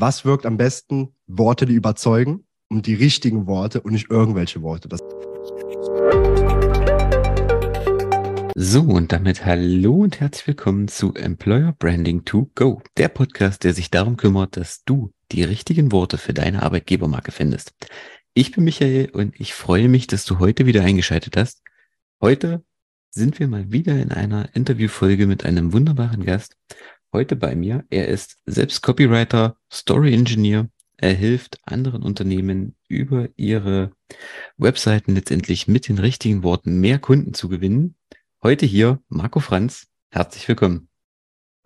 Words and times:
was 0.00 0.24
wirkt 0.24 0.46
am 0.46 0.56
besten? 0.56 1.14
Worte, 1.26 1.66
die 1.66 1.74
überzeugen 1.74 2.44
und 2.68 2.86
die 2.86 2.94
richtigen 2.94 3.46
Worte 3.46 3.80
und 3.80 3.92
nicht 3.92 4.10
irgendwelche 4.10 4.62
Worte. 4.62 4.88
Das 4.88 5.00
so, 8.58 8.82
und 8.82 9.12
damit 9.12 9.44
hallo 9.44 9.96
und 9.96 10.20
herzlich 10.20 10.46
willkommen 10.46 10.88
zu 10.88 11.14
Employer 11.14 11.72
Branding 11.78 12.24
to 12.24 12.50
Go, 12.54 12.82
der 12.96 13.08
Podcast, 13.08 13.64
der 13.64 13.74
sich 13.74 13.90
darum 13.90 14.16
kümmert, 14.16 14.56
dass 14.56 14.82
du 14.84 15.12
die 15.30 15.42
richtigen 15.42 15.92
Worte 15.92 16.18
für 16.18 16.32
deine 16.32 16.62
Arbeitgebermarke 16.62 17.32
findest. 17.32 17.74
Ich 18.34 18.52
bin 18.52 18.64
Michael 18.64 19.10
und 19.10 19.38
ich 19.38 19.54
freue 19.54 19.88
mich, 19.88 20.06
dass 20.06 20.24
du 20.24 20.38
heute 20.38 20.66
wieder 20.66 20.82
eingeschaltet 20.82 21.36
hast. 21.36 21.62
Heute 22.20 22.64
sind 23.10 23.38
wir 23.38 23.48
mal 23.48 23.72
wieder 23.72 23.94
in 23.94 24.10
einer 24.10 24.54
Interviewfolge 24.54 25.26
mit 25.26 25.44
einem 25.44 25.72
wunderbaren 25.72 26.24
Gast 26.24 26.56
heute 27.16 27.34
bei 27.34 27.56
mir. 27.56 27.82
Er 27.88 28.08
ist 28.08 28.36
selbst 28.44 28.82
Copywriter, 28.82 29.56
Story 29.72 30.12
Engineer. 30.12 30.68
Er 30.98 31.14
hilft 31.14 31.58
anderen 31.64 32.02
Unternehmen 32.02 32.76
über 32.88 33.30
ihre 33.36 33.92
Webseiten 34.58 35.14
letztendlich 35.14 35.66
mit 35.66 35.88
den 35.88 35.96
richtigen 35.96 36.42
Worten 36.42 36.78
mehr 36.78 36.98
Kunden 36.98 37.32
zu 37.32 37.48
gewinnen. 37.48 37.94
Heute 38.42 38.66
hier 38.66 39.00
Marco 39.08 39.40
Franz. 39.40 39.86
Herzlich 40.10 40.46
willkommen. 40.46 40.90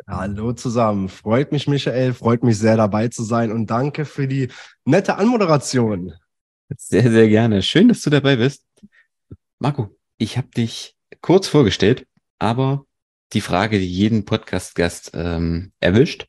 Hallo 0.07 0.53
zusammen. 0.53 1.09
Freut 1.09 1.51
mich, 1.51 1.67
Michael. 1.67 2.15
Freut 2.15 2.45
mich 2.45 2.57
sehr 2.57 2.77
dabei 2.77 3.09
zu 3.09 3.25
sein 3.25 3.51
und 3.51 3.69
danke 3.69 4.05
für 4.05 4.29
die 4.29 4.53
nette 4.85 5.17
Anmoderation. 5.17 6.13
Sehr, 6.77 7.11
sehr 7.11 7.29
gerne. 7.29 7.63
Schön, 7.63 7.89
dass 7.89 8.03
du 8.03 8.11
dabei 8.11 8.37
bist. 8.37 8.65
Marco, 9.59 9.99
ich 10.17 10.39
habe 10.39 10.47
dich 10.57 10.95
kurz 11.21 11.49
vorgestellt, 11.49 12.07
aber 12.39 12.87
die 13.33 13.41
Frage, 13.41 13.79
die 13.79 13.91
jeden 13.91 14.25
Podcast-Gast 14.25 15.13
ähm, 15.15 15.73
erwischt. 15.81 16.27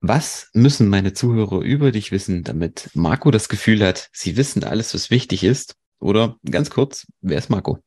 Was 0.00 0.48
müssen 0.52 0.88
meine 0.88 1.12
Zuhörer 1.12 1.60
über 1.60 1.90
dich 1.90 2.12
wissen, 2.12 2.44
damit 2.44 2.90
Marco 2.94 3.30
das 3.30 3.48
Gefühl 3.48 3.84
hat, 3.84 4.08
sie 4.12 4.36
wissen 4.36 4.62
alles, 4.64 4.94
was 4.94 5.10
wichtig 5.10 5.42
ist? 5.42 5.74
Oder 5.98 6.36
ganz 6.48 6.70
kurz, 6.70 7.06
wer 7.20 7.38
ist 7.38 7.50
Marco? 7.50 7.78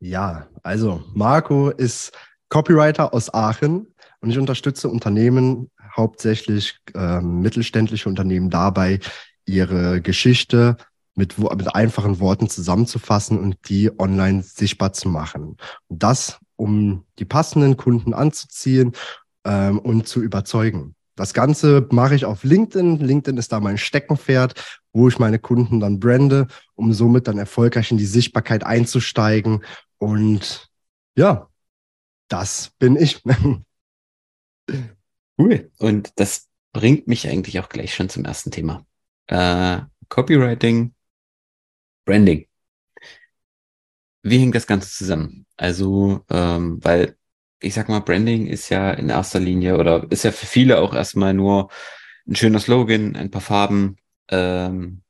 Ja, 0.00 0.48
also 0.62 1.02
Marco 1.14 1.70
ist 1.70 2.12
Copywriter 2.50 3.14
aus 3.14 3.32
Aachen 3.32 3.94
und 4.20 4.30
ich 4.30 4.38
unterstütze 4.38 4.88
Unternehmen, 4.88 5.70
hauptsächlich 5.96 6.78
äh, 6.94 7.20
mittelständische 7.20 8.08
Unternehmen 8.08 8.50
dabei, 8.50 9.00
ihre 9.46 10.02
Geschichte 10.02 10.76
mit, 11.14 11.38
mit 11.38 11.74
einfachen 11.74 12.20
Worten 12.20 12.50
zusammenzufassen 12.50 13.38
und 13.38 13.56
die 13.68 13.98
online 13.98 14.42
sichtbar 14.42 14.92
zu 14.92 15.08
machen. 15.08 15.56
Und 15.88 16.02
das 16.02 16.38
um 16.56 17.04
die 17.18 17.24
passenden 17.24 17.76
Kunden 17.76 18.14
anzuziehen 18.14 18.92
ähm, 19.44 19.78
und 19.78 20.08
zu 20.08 20.22
überzeugen. 20.22 20.94
Das 21.16 21.32
Ganze 21.32 21.86
mache 21.90 22.16
ich 22.16 22.24
auf 22.24 22.42
LinkedIn. 22.42 22.98
LinkedIn 22.98 23.38
ist 23.38 23.52
da 23.52 23.60
mein 23.60 23.78
Steckenpferd, 23.78 24.82
wo 24.92 25.08
ich 25.08 25.18
meine 25.18 25.38
Kunden 25.38 25.78
dann 25.78 26.00
brande, 26.00 26.48
um 26.74 26.92
somit 26.92 27.28
dann 27.28 27.38
erfolgreich 27.38 27.92
in 27.92 27.98
die 27.98 28.06
Sichtbarkeit 28.06 28.64
einzusteigen. 28.64 29.64
Und 29.98 30.68
ja, 31.16 31.48
das 32.28 32.72
bin 32.78 32.96
ich. 32.96 33.22
cool. 35.38 35.70
Und 35.78 36.12
das 36.16 36.48
bringt 36.72 37.06
mich 37.06 37.28
eigentlich 37.28 37.60
auch 37.60 37.68
gleich 37.68 37.94
schon 37.94 38.08
zum 38.08 38.24
ersten 38.24 38.50
Thema. 38.50 38.84
Äh, 39.28 39.82
Copywriting, 40.08 40.94
Branding. 42.04 42.46
Wie 44.24 44.38
hängt 44.38 44.54
das 44.54 44.66
Ganze 44.66 44.90
zusammen? 44.90 45.44
Also, 45.58 46.24
ähm, 46.30 46.82
weil 46.82 47.16
ich 47.60 47.74
sag 47.74 47.90
mal, 47.90 48.00
Branding 48.00 48.46
ist 48.46 48.70
ja 48.70 48.90
in 48.90 49.10
erster 49.10 49.38
Linie 49.38 49.76
oder 49.76 50.10
ist 50.10 50.24
ja 50.24 50.32
für 50.32 50.46
viele 50.46 50.80
auch 50.80 50.94
erstmal 50.94 51.34
nur 51.34 51.70
ein 52.26 52.34
schöner 52.34 52.58
Slogan, 52.58 53.16
ein 53.16 53.30
paar 53.30 53.42
Farben, 53.42 53.96
ähm, 54.28 55.02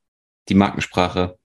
die 0.48 0.55
Markensprache. 0.55 1.39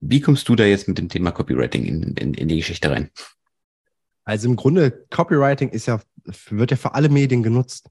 Wie 0.00 0.20
kommst 0.20 0.46
du 0.46 0.54
da 0.54 0.64
jetzt 0.64 0.88
mit 0.88 0.98
dem 0.98 1.08
Thema 1.08 1.32
Copywriting 1.32 1.86
in, 1.86 2.02
in, 2.16 2.34
in 2.34 2.48
die 2.48 2.58
Geschichte 2.58 2.90
rein? 2.90 3.10
Also 4.24 4.46
im 4.48 4.56
Grunde, 4.56 5.06
Copywriting 5.08 5.70
ist 5.70 5.86
ja, 5.86 6.00
wird 6.50 6.70
ja 6.70 6.76
für 6.76 6.94
alle 6.94 7.08
Medien 7.08 7.42
genutzt. 7.42 7.88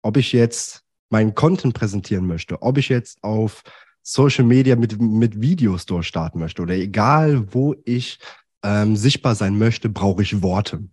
Ob 0.00 0.16
ich 0.16 0.32
jetzt 0.32 0.84
meinen 1.10 1.34
Content 1.34 1.74
präsentieren 1.74 2.26
möchte, 2.26 2.62
ob 2.62 2.78
ich 2.78 2.88
jetzt 2.88 3.22
auf 3.22 3.62
Social 4.02 4.44
Media 4.44 4.76
mit, 4.76 5.00
mit 5.00 5.40
Videos 5.40 5.86
durchstarten 5.86 6.40
möchte 6.40 6.62
oder 6.62 6.74
egal, 6.74 7.52
wo 7.54 7.74
ich 7.84 8.18
ähm, 8.62 8.96
sichtbar 8.96 9.34
sein 9.34 9.58
möchte, 9.58 9.88
brauche 9.88 10.22
ich 10.22 10.42
Worte. 10.42 10.84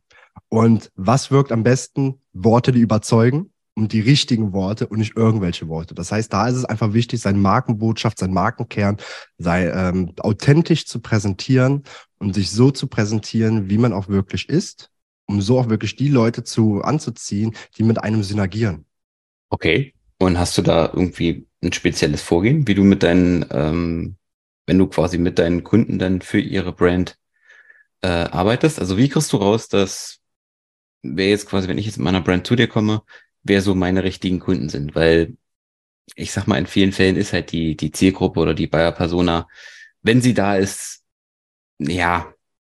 Und 0.50 0.92
was 0.96 1.31
wirkt 1.31 1.52
am 1.52 1.64
besten? 1.64 2.22
Worte, 2.34 2.72
die 2.72 2.80
überzeugen 2.80 3.52
und 3.75 3.94
die 3.94 4.02
richtigen 4.02 4.53
Worte 4.53 4.88
und 4.88 5.00
nicht 5.00 5.16
irgendwelche 5.16 5.68
Worte. 5.68 5.96
Das 5.96 6.12
heißt, 6.12 6.31
da 6.31 6.48
ist 6.48 6.56
es 6.56 6.66
einfach 6.66 6.94
wichtig, 6.94 7.22
seine 7.22 7.38
Markenbotschaft, 7.38 8.19
sein 8.19 8.34
Markenkern 8.34 8.98
sei 9.38 9.69
ähm, 9.69 10.14
authentisch 10.19 10.86
zu 10.86 11.00
präsentieren 11.00 11.84
und 12.19 12.34
sich 12.34 12.52
so 12.52 12.72
zu 12.72 12.88
präsentieren, 12.88 13.69
wie 13.69 13.78
man 13.78 13.94
auch 13.94 14.09
wirklich 14.09 14.50
ist, 14.50 14.92
um 15.25 15.42
so 15.42 15.59
auch 15.59 15.69
wirklich 15.69 15.96
die 15.96 16.09
Leute 16.09 16.44
zu 16.44 16.81
anzuziehen, 16.81 17.56
die 17.78 17.84
mit 17.84 18.03
einem 18.03 18.24
synergieren. 18.24 18.86
Okay. 19.50 19.94
Und 20.18 20.38
hast 20.38 20.58
du 20.58 20.62
da 20.62 20.88
irgendwie 20.88 21.48
ein 21.62 21.74
spezielles 21.74 22.22
Vorgehen, 22.22 22.68
wie 22.68 22.75
du 22.75 22.84
mit 22.84 23.03
deinen, 23.03 23.46
ähm, 23.52 24.16
wenn 24.66 24.78
du 24.78 24.88
quasi 24.88 25.18
mit 25.18 25.40
deinen 25.40 25.64
Kunden 25.64 26.00
dann 26.00 26.22
für 26.22 26.40
ihre 26.40 26.74
Brand 26.74 27.18
äh, 28.02 28.08
arbeitest? 28.08 28.80
Also 28.80 28.97
wie 28.97 29.09
kriegst 29.09 29.34
du 29.34 29.38
raus, 29.38 29.68
dass 29.68 30.19
wer 31.02 31.30
jetzt 31.30 31.48
quasi, 31.48 31.68
wenn 31.68 31.78
ich 31.78 31.86
jetzt 31.86 31.98
mit 31.98 32.06
meiner 32.06 32.22
Brand 32.22 32.48
zu 32.48 32.56
dir 32.56 32.68
komme, 32.68 33.02
wer 33.44 33.62
so 33.62 33.75
meine 33.75 34.03
richtigen 34.03 34.40
Kunden 34.40 34.69
sind? 34.69 34.96
Weil 34.96 35.36
ich 36.16 36.31
sag 36.31 36.48
mal, 36.48 36.58
in 36.58 36.68
vielen 36.68 36.92
Fällen 36.92 37.16
ist 37.16 37.34
halt 37.34 37.52
die, 37.52 37.75
die 37.75 37.92
Zielgruppe 37.92 38.40
oder 38.40 38.53
die 38.53 38.68
Buyer 38.68 38.92
Persona, 38.92 39.48
wenn 40.02 40.22
sie 40.22 40.34
da 40.34 40.56
ist, 40.56 41.03
ja, 41.80 42.34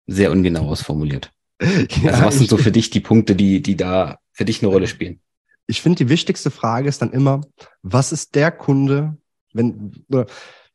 sehr 0.08 0.32
ungenau 0.32 0.70
ausformuliert. 0.70 1.32
Ja, 2.04 2.12
also 2.12 2.26
was 2.26 2.38
sind 2.40 2.50
so 2.50 2.58
für 2.58 2.72
dich 2.72 2.90
die 2.90 3.00
Punkte, 3.00 3.36
die, 3.36 3.62
die 3.62 3.78
da 3.78 4.20
für 4.34 4.44
dich 4.44 4.62
eine 4.62 4.72
Rolle 4.72 4.88
spielen? 4.88 5.22
Ich 5.68 5.81
finde, 5.81 6.03
die 6.03 6.09
wichtigste 6.09 6.51
Frage 6.51 6.90
ist 6.90 7.01
dann 7.01 7.12
immer, 7.12 7.41
was 7.81 8.12
ist 8.12 8.35
der 8.35 8.51
Kunde, 8.51 9.18
wenn, 9.53 9.91
oder 10.09 10.25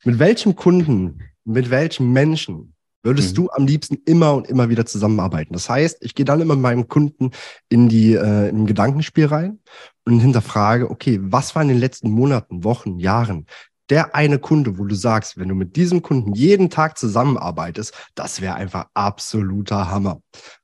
mit 0.04 0.18
welchem 0.18 0.56
Kunden, 0.56 1.20
mit 1.44 1.70
welchem 1.70 2.12
Menschen 2.12 2.74
würdest 3.02 3.32
mhm. 3.32 3.34
du 3.36 3.50
am 3.50 3.66
liebsten 3.66 3.98
immer 4.06 4.34
und 4.34 4.46
immer 4.48 4.68
wieder 4.68 4.86
zusammenarbeiten? 4.86 5.52
Das 5.52 5.68
heißt, 5.68 5.98
ich 6.00 6.14
gehe 6.14 6.24
dann 6.24 6.40
immer 6.40 6.54
mit 6.54 6.62
meinem 6.62 6.88
Kunden 6.88 7.30
in 7.68 7.88
die, 7.88 8.14
äh, 8.14 8.48
im 8.48 8.66
Gedankenspiel 8.66 9.26
rein 9.26 9.60
und 10.04 10.20
hinterfrage, 10.20 10.90
okay, 10.90 11.18
was 11.22 11.54
war 11.54 11.62
in 11.62 11.68
den 11.68 11.78
letzten 11.78 12.10
Monaten, 12.10 12.64
Wochen, 12.64 12.98
Jahren 12.98 13.46
der 13.90 14.14
eine 14.14 14.38
Kunde, 14.38 14.78
wo 14.78 14.84
du 14.84 14.94
sagst, 14.94 15.38
wenn 15.38 15.48
du 15.48 15.54
mit 15.54 15.76
diesem 15.76 16.02
Kunden 16.02 16.34
jeden 16.34 16.70
Tag 16.70 16.98
zusammenarbeitest, 16.98 17.94
das 18.14 18.40
wäre 18.40 18.54
einfach 18.54 18.86
absoluter 18.94 19.90
Hammer. 19.90 20.20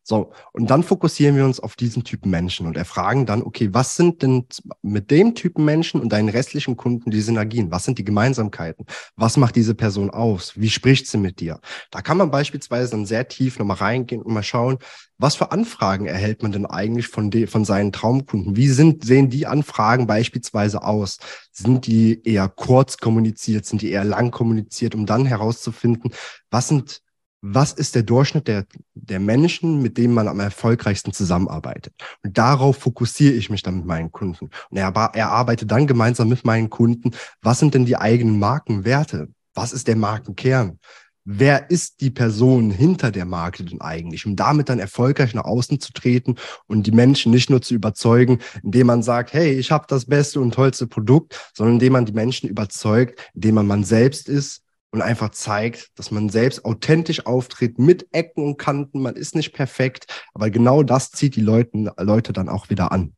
So, 0.07 0.33
und 0.53 0.69
dann 0.69 0.83
fokussieren 0.83 1.35
wir 1.35 1.47
uns 1.47 1.61
auf 1.61 1.77
diesen 1.77 2.05
Typen 2.05 2.29
Menschen 2.31 2.67
und 2.67 2.77
erfragen 2.77 3.25
dann, 3.25 3.43
okay, 3.43 3.71
was 3.73 3.97
sind 3.97 4.21
denn 4.21 4.45
mit 4.83 5.11
dem 5.11 5.35
Typen 5.35 5.65
Menschen 5.65 5.99
und 5.99 6.13
deinen 6.13 6.29
restlichen 6.29 6.77
Kunden 6.77 7.11
die 7.11 7.23
Synergien? 7.23 7.71
Was 7.71 7.85
sind 7.85 7.97
die 7.99 8.05
Gemeinsamkeiten? 8.05 8.85
Was 9.17 9.39
macht 9.39 9.57
diese 9.57 9.75
Person 9.75 10.11
aus? 10.11 10.61
Wie 10.61 10.69
spricht 10.69 11.07
sie 11.07 11.17
mit 11.17 11.41
dir? 11.41 11.59
Da 11.91 12.03
kann 12.03 12.19
man 12.19 12.31
beispielsweise 12.31 12.91
dann 12.91 13.07
sehr 13.07 13.29
tief 13.29 13.59
nochmal 13.59 13.79
reingehen 13.79 14.21
und 14.21 14.35
mal 14.35 14.43
schauen, 14.43 14.77
was 15.17 15.37
für 15.37 15.53
Anfragen 15.53 16.05
erhält 16.05 16.43
man 16.43 16.53
denn 16.53 16.67
eigentlich 16.67 17.09
von, 17.09 17.31
de, 17.31 17.47
von 17.47 17.65
seinen 17.65 17.91
Traumkunden? 17.91 18.57
Wie 18.57 18.69
sind, 18.69 19.05
sehen 19.07 19.31
die 19.31 19.47
Anfragen 19.47 20.07
beispielsweise 20.07 20.83
aus? 20.83 21.19
Sind 21.51 21.87
die 21.87 22.21
eher 22.25 22.49
kurz 22.49 22.99
kommuniziert? 22.99 23.65
Sind 23.65 23.81
die 23.81 23.91
eher 23.91 24.05
lang 24.05 24.33
kommuniziert, 24.33 24.95
um 24.95 25.07
dann 25.07 25.25
herauszufinden, 25.25 26.13
was 26.51 26.69
sind 26.69 27.04
was 27.47 27.73
ist 27.75 27.95
der 27.95 28.05
Durchschnitt 28.05 28.49
der, 28.49 28.65
der 28.95 29.21
Menschen, 29.21 29.83
mit 29.83 29.99
denen 29.99 30.15
man 30.15 30.29
am 30.29 30.41
erfolgreichsten 30.41 31.13
zusammenarbeitet. 31.13 31.93
Und 32.23 32.39
darauf 32.39 32.79
fokussiere 32.79 33.35
ich 33.35 33.51
mich 33.51 33.63
dann 33.63 33.77
mit 33.77 33.85
meinen 33.85 34.11
Kunden. 34.11 34.49
Und 34.71 34.77
er, 34.77 34.89
er 35.13 35.31
arbeitet 35.31 35.71
dann 35.71 35.87
gemeinsam 35.87 36.31
mit 36.31 36.47
meinen 36.47 36.71
Kunden, 36.71 37.11
was 37.43 37.59
sind 37.59 37.75
denn 37.75 37.85
die 37.85 37.99
eigenen 37.99 38.39
Markenwerte? 38.39 39.29
Was 39.53 39.75
ist 39.75 39.89
der 39.89 39.97
Markenkern? 39.97 40.79
Wer 41.27 41.71
ist 41.71 42.01
die 42.01 42.11
Person 42.11 42.71
hinter 42.71 43.11
der 43.11 43.27
Marke 43.27 43.63
denn 43.63 43.81
eigentlich? 43.83 44.25
Um 44.25 44.37
damit 44.37 44.71
dann 44.71 44.79
erfolgreich 44.79 45.35
nach 45.35 45.45
außen 45.45 45.81
zu 45.81 45.93
treten 45.93 46.37
und 46.67 46.87
die 46.87 46.93
Menschen 46.93 47.31
nicht 47.31 47.51
nur 47.51 47.61
zu 47.61 47.75
überzeugen, 47.75 48.39
indem 48.63 48.87
man 48.87 49.03
sagt, 49.03 49.35
hey, 49.35 49.53
ich 49.53 49.71
habe 49.71 49.85
das 49.87 50.07
beste 50.07 50.41
und 50.41 50.55
tollste 50.55 50.87
Produkt, 50.87 51.51
sondern 51.55 51.75
indem 51.75 51.93
man 51.93 52.07
die 52.07 52.13
Menschen 52.13 52.49
überzeugt, 52.49 53.21
indem 53.35 53.57
man 53.57 53.67
man 53.67 53.85
selbst 53.85 54.31
ist, 54.31 54.64
und 54.95 55.03
einfach 55.03 55.31
zeigt, 55.31 55.91
dass 55.99 56.13
man 56.13 56.29
selbst 56.29 56.65
authentisch 56.65 57.27
auftritt 57.27 57.81
mit 57.81 58.07
Ecken 58.13 58.45
und 58.45 58.59
Kanten. 58.59 59.03
Man 59.03 59.17
ist 59.17 59.35
nicht 59.35 59.53
perfekt, 59.53 60.07
aber 60.35 60.51
genau 60.51 60.85
das 60.85 61.11
zieht 61.11 61.35
die 61.35 61.41
Leute, 61.41 61.93
Leute 61.99 62.33
dann 62.33 62.49
auch 62.49 62.71
wieder 62.71 62.93
an. 62.93 63.13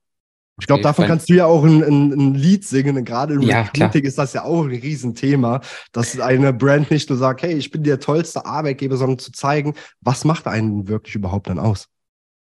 Ich 0.58 0.66
glaube, 0.66 0.82
davon 0.82 1.06
kannst 1.06 1.28
du 1.28 1.34
ja 1.34 1.44
auch 1.44 1.64
ein, 1.64 1.84
ein, 1.84 2.12
ein 2.12 2.34
Lied 2.34 2.64
singen. 2.64 3.04
Gerade 3.04 3.34
im 3.34 3.42
ja, 3.42 3.60
Recruiting 3.60 4.04
ist 4.04 4.16
das 4.16 4.32
ja 4.32 4.44
auch 4.44 4.64
ein 4.64 4.70
Riesenthema, 4.70 5.60
dass 5.92 6.18
eine 6.18 6.54
Brand 6.54 6.90
nicht 6.90 7.10
nur 7.10 7.18
sagt, 7.18 7.42
hey, 7.42 7.52
ich 7.52 7.70
bin 7.70 7.82
der 7.82 8.00
tollste 8.00 8.46
Arbeitgeber, 8.46 8.96
sondern 8.96 9.18
zu 9.18 9.32
zeigen, 9.32 9.74
was 10.00 10.24
macht 10.24 10.46
einen 10.46 10.88
wirklich 10.88 11.14
überhaupt 11.14 11.50
dann 11.50 11.58
aus? 11.58 11.88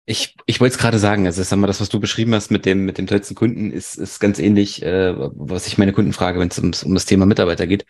Ich, 0.05 0.35
ich 0.47 0.61
wollte 0.61 0.75
es 0.75 0.81
gerade 0.81 0.99
sagen, 0.99 1.27
also 1.27 1.41
sag 1.45 1.57
mal, 1.61 1.69
das, 1.69 1.81
was 1.81 1.91
du 1.91 2.01
beschrieben 2.01 2.35
hast 2.35 2.51
mit 2.51 2.67
dem, 2.67 2.85
mit 2.85 2.99
dem 2.99 3.07
tollsten 3.07 3.37
Kunden, 3.37 3.71
ist, 3.71 3.95
ist 3.95 4.19
ganz 4.19 4.41
ähnlich, 4.41 4.83
äh, 4.83 5.15
was 5.17 5.69
ich 5.69 5.79
meine 5.79 5.93
Kunden 5.93 6.13
frage, 6.13 6.41
wenn 6.41 6.49
es 6.49 6.59
um, 6.59 6.73
um 6.85 6.95
das 6.95 7.07
Thema 7.07 7.25
Mitarbeiter 7.25 7.69
geht, 7.69 7.87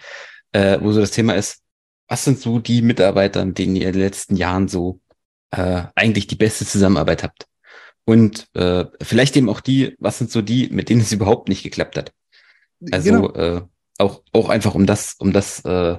äh, 0.52 0.78
wo 0.80 0.92
so 0.92 1.00
das 1.00 1.10
Thema 1.10 1.34
ist, 1.34 1.62
was 2.08 2.24
sind 2.24 2.38
so 2.38 2.58
die 2.58 2.82
Mitarbeiter, 2.82 3.44
mit 3.44 3.58
denen 3.58 3.76
ihr 3.76 3.88
in 3.88 3.92
den 3.92 4.02
letzten 4.02 4.36
Jahren 4.36 4.68
so 4.68 5.00
äh, 5.50 5.84
eigentlich 5.94 6.26
die 6.26 6.36
beste 6.36 6.66
Zusammenarbeit 6.66 7.22
habt? 7.22 7.46
Und 8.04 8.48
äh, 8.54 8.86
vielleicht 9.00 9.36
eben 9.36 9.48
auch 9.48 9.60
die, 9.60 9.96
was 9.98 10.18
sind 10.18 10.30
so 10.30 10.42
die, 10.42 10.68
mit 10.70 10.88
denen 10.88 11.00
es 11.00 11.12
überhaupt 11.12 11.48
nicht 11.48 11.62
geklappt 11.62 11.96
hat? 11.96 12.12
Also 12.90 13.10
genau. 13.10 13.32
äh, 13.34 13.62
auch, 13.98 14.22
auch 14.32 14.48
einfach 14.48 14.74
um 14.74 14.86
das, 14.86 15.14
um 15.18 15.32
das 15.32 15.64
äh, 15.64 15.98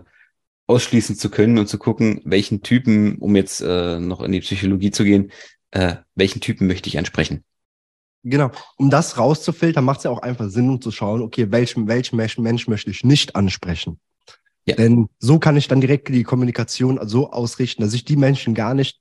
ausschließen 0.68 1.16
zu 1.16 1.30
können 1.30 1.58
und 1.58 1.68
zu 1.68 1.78
gucken, 1.78 2.22
welchen 2.26 2.62
Typen, 2.62 3.18
um 3.18 3.36
jetzt 3.36 3.62
äh, 3.62 4.00
noch 4.00 4.22
in 4.22 4.32
die 4.32 4.42
Psychologie 4.42 4.92
zu 4.92 5.04
gehen, 5.04 5.32
äh, 5.72 5.96
welchen 6.16 6.42
Typen 6.42 6.68
möchte 6.68 6.90
ich 6.90 6.98
ansprechen. 6.98 7.44
Genau, 8.24 8.52
um 8.78 8.90
das 8.90 9.18
rauszufiltern, 9.18 9.84
macht 9.84 9.98
es 10.00 10.04
ja 10.06 10.12
auch 10.12 10.22
einfach 10.22 10.50
Sinn, 10.50 10.70
um 10.70 10.82
zu 10.82 10.92
schauen, 10.92 11.22
okay, 11.22 11.52
welchen, 11.52 11.88
welchen 11.88 12.44
Mensch 12.44 12.68
möchte 12.68 12.90
ich 12.90 13.04
nicht 13.04 13.36
ansprechen. 13.36 14.00
Ja. 14.65 14.75
Denn 14.75 15.10
so 15.19 15.39
kann 15.39 15.57
ich 15.57 15.68
dann 15.68 15.81
direkt 15.81 16.10
die 16.10 16.24
Kommunikation 16.24 17.00
so 17.07 17.31
ausrichten, 17.31 17.81
dass 17.81 17.94
ich 17.94 18.06
die 18.06 18.15
Menschen 18.15 18.54
gar 18.54 18.74
nicht 18.74 19.00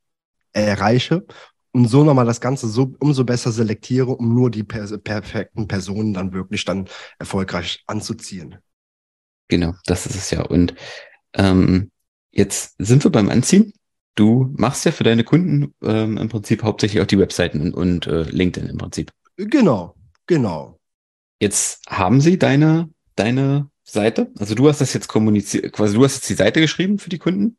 erreiche 0.52 1.24
und 1.72 1.88
so 1.88 2.04
nochmal 2.04 2.26
das 2.26 2.40
Ganze 2.40 2.68
so 2.68 2.94
umso 2.98 3.24
besser 3.24 3.52
selektiere, 3.52 4.10
um 4.10 4.34
nur 4.34 4.50
die 4.50 4.64
per 4.64 4.86
perfekten 4.98 5.68
Personen 5.68 6.14
dann 6.14 6.32
wirklich 6.32 6.64
dann 6.64 6.88
erfolgreich 7.18 7.82
anzuziehen. 7.86 8.56
Genau, 9.48 9.74
das 9.86 10.06
ist 10.06 10.16
es 10.16 10.30
ja. 10.30 10.42
Und 10.42 10.74
ähm, 11.34 11.90
jetzt 12.30 12.74
sind 12.78 13.04
wir 13.04 13.10
beim 13.10 13.28
Anziehen. 13.28 13.72
Du 14.14 14.52
machst 14.56 14.84
ja 14.84 14.92
für 14.92 15.04
deine 15.04 15.24
Kunden 15.24 15.74
ähm, 15.82 16.18
im 16.18 16.28
Prinzip 16.28 16.62
hauptsächlich 16.62 17.00
auch 17.00 17.06
die 17.06 17.18
Webseiten 17.18 17.60
und, 17.60 17.74
und 17.74 18.06
äh, 18.06 18.22
LinkedIn 18.22 18.68
im 18.68 18.78
Prinzip. 18.78 19.10
Genau, 19.36 19.94
genau. 20.26 20.78
Jetzt 21.40 21.80
haben 21.88 22.20
sie 22.20 22.38
deine, 22.38 22.90
deine 23.16 23.70
Seite. 23.84 24.30
Also 24.38 24.54
du 24.54 24.68
hast 24.68 24.80
das 24.80 24.92
jetzt 24.92 25.08
kommuniziert, 25.08 25.72
quasi 25.72 25.94
du 25.94 26.04
hast 26.04 26.16
jetzt 26.16 26.30
die 26.30 26.34
Seite 26.34 26.60
geschrieben 26.60 26.98
für 26.98 27.10
die 27.10 27.18
Kunden. 27.18 27.56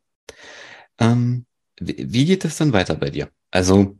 Ähm, 0.98 1.46
wie, 1.80 2.24
geht 2.24 2.44
das 2.44 2.56
dann 2.56 2.72
weiter 2.72 2.94
bei 2.94 3.10
dir? 3.10 3.28
Also 3.50 3.98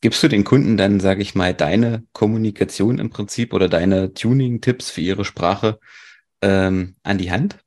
gibst 0.00 0.22
du 0.22 0.28
den 0.28 0.44
Kunden 0.44 0.76
dann, 0.76 1.00
sage 1.00 1.22
ich 1.22 1.34
mal, 1.34 1.54
deine 1.54 2.04
Kommunikation 2.12 2.98
im 2.98 3.10
Prinzip 3.10 3.52
oder 3.52 3.68
deine 3.68 4.14
Tuning-Tipps 4.14 4.90
für 4.90 5.00
ihre 5.00 5.24
Sprache 5.24 5.78
ähm, 6.42 6.96
an 7.02 7.18
die 7.18 7.30
Hand? 7.30 7.58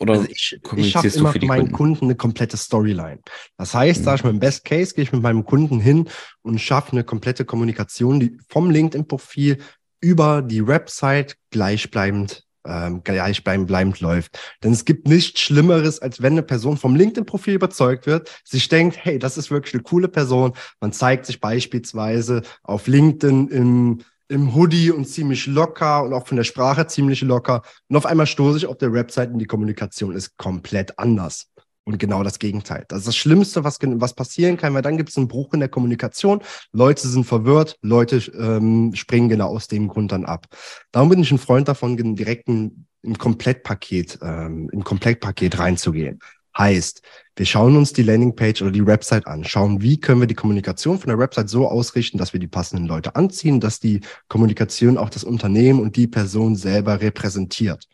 Oder 0.00 0.14
also 0.14 0.26
ich, 0.28 0.58
ich 0.76 0.90
schaffe 0.90 1.08
immer 1.08 1.32
für 1.32 1.44
meinen 1.46 1.70
Kunden? 1.70 1.76
Kunden 1.76 2.04
eine 2.06 2.16
komplette 2.16 2.56
Storyline. 2.56 3.20
Das 3.56 3.72
heißt, 3.72 4.00
mhm. 4.00 4.04
sage 4.04 4.16
ich 4.16 4.24
mal, 4.24 4.30
im 4.30 4.40
Best 4.40 4.64
Case 4.64 4.94
gehe 4.94 5.04
ich 5.04 5.12
mit 5.12 5.22
meinem 5.22 5.44
Kunden 5.44 5.78
hin 5.78 6.08
und 6.42 6.60
schaffe 6.60 6.92
eine 6.92 7.04
komplette 7.04 7.44
Kommunikation, 7.44 8.18
die 8.18 8.36
vom 8.48 8.70
LinkedIn-Profil 8.70 9.58
über 10.00 10.42
die 10.42 10.66
Website 10.66 11.36
gleichbleibend 11.50 12.44
ähm, 12.66 13.02
gleichbleibend 13.04 13.66
bleibend 13.66 14.00
läuft. 14.00 14.38
Denn 14.62 14.72
es 14.72 14.84
gibt 14.84 15.08
nichts 15.08 15.40
Schlimmeres, 15.40 16.00
als 16.00 16.22
wenn 16.22 16.34
eine 16.34 16.42
Person 16.42 16.76
vom 16.76 16.96
LinkedIn-Profil 16.96 17.54
überzeugt 17.54 18.06
wird, 18.06 18.30
sich 18.44 18.68
denkt, 18.68 18.98
hey, 19.00 19.18
das 19.18 19.38
ist 19.38 19.50
wirklich 19.50 19.74
eine 19.74 19.82
coole 19.82 20.08
Person. 20.08 20.52
Man 20.80 20.92
zeigt 20.92 21.26
sich 21.26 21.40
beispielsweise 21.40 22.42
auf 22.62 22.86
LinkedIn 22.86 23.48
im 23.48 23.98
im 24.28 24.54
Hoodie 24.54 24.90
und 24.90 25.04
ziemlich 25.04 25.46
locker 25.46 26.02
und 26.02 26.14
auch 26.14 26.26
von 26.26 26.38
der 26.38 26.44
Sprache 26.44 26.86
ziemlich 26.86 27.20
locker. 27.20 27.60
Und 27.88 27.96
auf 27.96 28.06
einmal 28.06 28.26
stoße 28.26 28.56
ich 28.56 28.66
auf 28.66 28.78
der 28.78 28.94
Website 28.94 29.30
und 29.30 29.38
die 29.38 29.46
Kommunikation 29.46 30.16
ist 30.16 30.38
komplett 30.38 30.98
anders. 30.98 31.51
Und 31.84 31.98
genau 31.98 32.22
das 32.22 32.38
Gegenteil. 32.38 32.84
Das 32.86 33.00
ist 33.00 33.08
das 33.08 33.16
Schlimmste, 33.16 33.64
was, 33.64 33.78
was 33.82 34.14
passieren 34.14 34.56
kann, 34.56 34.72
weil 34.72 34.82
dann 34.82 34.96
gibt 34.96 35.08
es 35.08 35.18
einen 35.18 35.26
Bruch 35.26 35.52
in 35.52 35.58
der 35.58 35.68
Kommunikation. 35.68 36.40
Leute 36.72 37.08
sind 37.08 37.24
verwirrt, 37.24 37.76
Leute 37.82 38.18
ähm, 38.38 38.94
springen 38.94 39.28
genau 39.28 39.48
aus 39.48 39.66
dem 39.66 39.88
Grund 39.88 40.12
dann 40.12 40.24
ab. 40.24 40.46
Darum 40.92 41.08
bin 41.08 41.20
ich 41.20 41.32
ein 41.32 41.38
Freund 41.38 41.66
davon, 41.66 41.96
direkt 42.14 42.48
ein, 42.48 42.86
ein 43.04 43.18
Komplettpaket, 43.18 44.20
ähm, 44.22 44.70
im 44.72 44.84
Komplettpaket 44.84 45.58
reinzugehen. 45.58 46.20
Heißt, 46.56 47.00
wir 47.34 47.46
schauen 47.46 47.76
uns 47.76 47.94
die 47.94 48.02
Landingpage 48.02 48.60
oder 48.60 48.70
die 48.70 48.86
Website 48.86 49.26
an, 49.26 49.42
schauen, 49.42 49.80
wie 49.80 49.98
können 49.98 50.20
wir 50.20 50.26
die 50.26 50.34
Kommunikation 50.34 50.98
von 50.98 51.08
der 51.08 51.18
Website 51.18 51.48
so 51.48 51.66
ausrichten, 51.66 52.18
dass 52.18 52.34
wir 52.34 52.40
die 52.40 52.46
passenden 52.46 52.86
Leute 52.86 53.16
anziehen, 53.16 53.58
dass 53.58 53.80
die 53.80 54.02
Kommunikation 54.28 54.98
auch 54.98 55.08
das 55.08 55.24
Unternehmen 55.24 55.80
und 55.80 55.96
die 55.96 56.06
Person 56.06 56.54
selber 56.54 57.00
repräsentiert. 57.00 57.88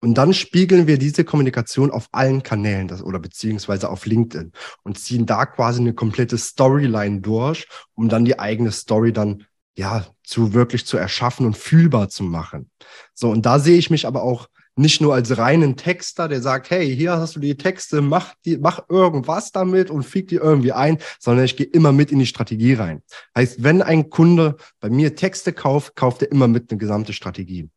Und 0.00 0.14
dann 0.14 0.32
spiegeln 0.32 0.86
wir 0.86 0.98
diese 0.98 1.24
Kommunikation 1.24 1.90
auf 1.90 2.08
allen 2.12 2.42
Kanälen 2.42 2.86
das, 2.86 3.02
oder 3.02 3.18
beziehungsweise 3.18 3.90
auf 3.90 4.06
LinkedIn 4.06 4.52
und 4.84 4.98
ziehen 4.98 5.26
da 5.26 5.44
quasi 5.46 5.80
eine 5.80 5.94
komplette 5.94 6.38
Storyline 6.38 7.20
durch, 7.20 7.66
um 7.94 8.08
dann 8.08 8.24
die 8.24 8.38
eigene 8.38 8.70
Story 8.70 9.12
dann 9.12 9.44
ja 9.76 10.06
zu 10.22 10.54
wirklich 10.54 10.86
zu 10.86 10.96
erschaffen 10.96 11.46
und 11.46 11.56
fühlbar 11.56 12.08
zu 12.08 12.22
machen. 12.22 12.70
So, 13.14 13.30
und 13.30 13.46
da 13.46 13.58
sehe 13.58 13.78
ich 13.78 13.90
mich 13.90 14.06
aber 14.06 14.22
auch 14.22 14.48
nicht 14.78 15.00
nur 15.00 15.14
als 15.14 15.36
reinen 15.36 15.76
Texter, 15.76 16.28
der 16.28 16.40
sagt, 16.40 16.70
hey, 16.70 16.94
hier 16.94 17.12
hast 17.12 17.34
du 17.36 17.40
die 17.40 17.56
Texte, 17.56 18.00
mach, 18.00 18.34
die, 18.44 18.58
mach 18.58 18.88
irgendwas 18.88 19.50
damit 19.50 19.90
und 19.90 20.04
fieg 20.04 20.28
die 20.28 20.36
irgendwie 20.36 20.72
ein, 20.72 20.98
sondern 21.18 21.44
ich 21.44 21.56
gehe 21.56 21.66
immer 21.66 21.92
mit 21.92 22.12
in 22.12 22.20
die 22.20 22.26
Strategie 22.26 22.74
rein. 22.74 23.02
Heißt, 23.36 23.62
wenn 23.64 23.82
ein 23.82 24.08
Kunde 24.08 24.56
bei 24.80 24.88
mir 24.88 25.16
Texte 25.16 25.52
kauft, 25.52 25.96
kauft 25.96 26.22
er 26.22 26.30
immer 26.30 26.46
mit 26.46 26.70
eine 26.70 26.78
gesamte 26.78 27.12
Strategie. 27.12 27.68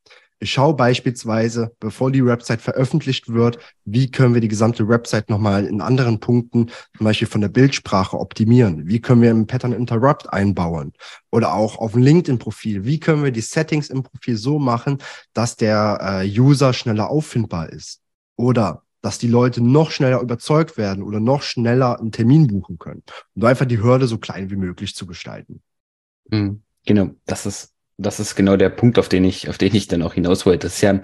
Ich 0.43 0.53
schaue 0.53 0.73
beispielsweise, 0.73 1.75
bevor 1.79 2.11
die 2.11 2.25
Website 2.25 2.61
veröffentlicht 2.61 3.31
wird, 3.31 3.59
wie 3.85 4.09
können 4.09 4.33
wir 4.33 4.41
die 4.41 4.47
gesamte 4.47 4.87
Website 4.87 5.29
nochmal 5.29 5.65
in 5.65 5.81
anderen 5.81 6.19
Punkten, 6.19 6.71
zum 6.97 7.03
Beispiel 7.03 7.27
von 7.27 7.41
der 7.41 7.49
Bildsprache 7.49 8.19
optimieren? 8.19 8.87
Wie 8.87 8.99
können 8.99 9.21
wir 9.21 9.29
im 9.29 9.45
Pattern 9.45 9.71
Interrupt 9.71 10.33
einbauen? 10.33 10.93
Oder 11.31 11.53
auch 11.53 11.77
auf 11.77 11.91
dem 11.91 12.01
LinkedIn-Profil, 12.01 12.85
wie 12.85 12.99
können 12.99 13.23
wir 13.23 13.29
die 13.29 13.41
Settings 13.41 13.91
im 13.91 14.01
Profil 14.01 14.35
so 14.35 14.57
machen, 14.57 14.97
dass 15.33 15.57
der 15.57 16.23
äh, 16.23 16.39
User 16.39 16.73
schneller 16.73 17.11
auffindbar 17.11 17.69
ist? 17.69 18.01
Oder 18.35 18.81
dass 19.03 19.19
die 19.19 19.27
Leute 19.27 19.61
noch 19.61 19.91
schneller 19.91 20.21
überzeugt 20.21 20.75
werden 20.75 21.03
oder 21.03 21.19
noch 21.19 21.43
schneller 21.43 21.99
einen 21.99 22.11
Termin 22.11 22.47
buchen 22.47 22.79
können. 22.79 23.03
Um 23.35 23.45
einfach 23.45 23.67
die 23.67 23.81
Hürde 23.81 24.07
so 24.07 24.17
klein 24.17 24.49
wie 24.49 24.55
möglich 24.55 24.95
zu 24.95 25.05
gestalten. 25.05 25.61
Mhm. 26.31 26.63
Genau, 26.85 27.11
das 27.25 27.45
ist 27.45 27.70
das 28.01 28.19
ist 28.19 28.35
genau 28.35 28.57
der 28.57 28.69
Punkt, 28.69 28.99
auf 28.99 29.09
den 29.09 29.23
ich, 29.23 29.49
auf 29.49 29.57
den 29.57 29.75
ich 29.75 29.87
dann 29.87 30.01
auch 30.01 30.13
hinaus 30.13 30.45
wollte. 30.45 30.67
Das 30.67 30.75
ist 30.75 30.81
ja 30.81 30.99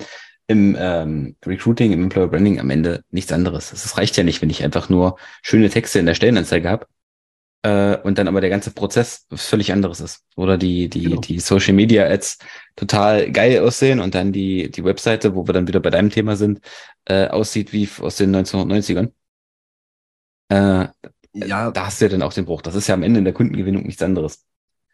im 0.47 0.77
ähm, 0.79 1.35
Recruiting, 1.45 1.91
im 1.91 2.03
Employer 2.03 2.27
Branding 2.27 2.59
am 2.59 2.69
Ende 2.69 3.03
nichts 3.11 3.31
anderes. 3.31 3.73
Es 3.73 3.97
reicht 3.97 4.15
ja 4.17 4.23
nicht, 4.23 4.41
wenn 4.41 4.49
ich 4.49 4.63
einfach 4.63 4.89
nur 4.89 5.17
schöne 5.41 5.69
Texte 5.69 5.99
in 5.99 6.05
der 6.05 6.15
Stellenanzeige 6.15 6.69
habe 6.69 6.87
äh, 7.63 7.97
und 7.97 8.17
dann 8.17 8.29
aber 8.29 8.39
der 8.39 8.49
ganze 8.49 8.71
Prozess 8.71 9.27
völlig 9.33 9.73
anderes 9.73 9.99
ist. 9.99 10.23
Oder 10.37 10.57
die, 10.57 10.89
die, 10.89 11.03
genau. 11.03 11.21
die 11.21 11.39
Social 11.39 11.73
Media 11.73 12.05
Ads 12.05 12.37
total 12.77 13.29
geil 13.31 13.59
aussehen 13.59 13.99
und 13.99 14.15
dann 14.15 14.31
die, 14.31 14.71
die 14.71 14.85
Webseite, 14.85 15.35
wo 15.35 15.47
wir 15.47 15.53
dann 15.53 15.67
wieder 15.67 15.81
bei 15.81 15.89
deinem 15.89 16.09
Thema 16.09 16.37
sind, 16.37 16.61
äh, 17.05 17.27
aussieht 17.27 17.73
wie 17.73 17.89
aus 17.99 18.15
den 18.15 18.33
1990ern. 18.35 19.11
Äh, 20.49 20.87
ja, 21.33 21.71
da 21.71 21.85
hast 21.85 21.99
du 21.99 22.05
ja 22.05 22.09
dann 22.09 22.21
auch 22.21 22.33
den 22.33 22.45
Bruch. 22.45 22.61
Das 22.61 22.75
ist 22.75 22.87
ja 22.87 22.95
am 22.95 23.03
Ende 23.03 23.19
in 23.19 23.25
der 23.25 23.33
Kundengewinnung 23.33 23.83
nichts 23.83 24.01
anderes. 24.01 24.45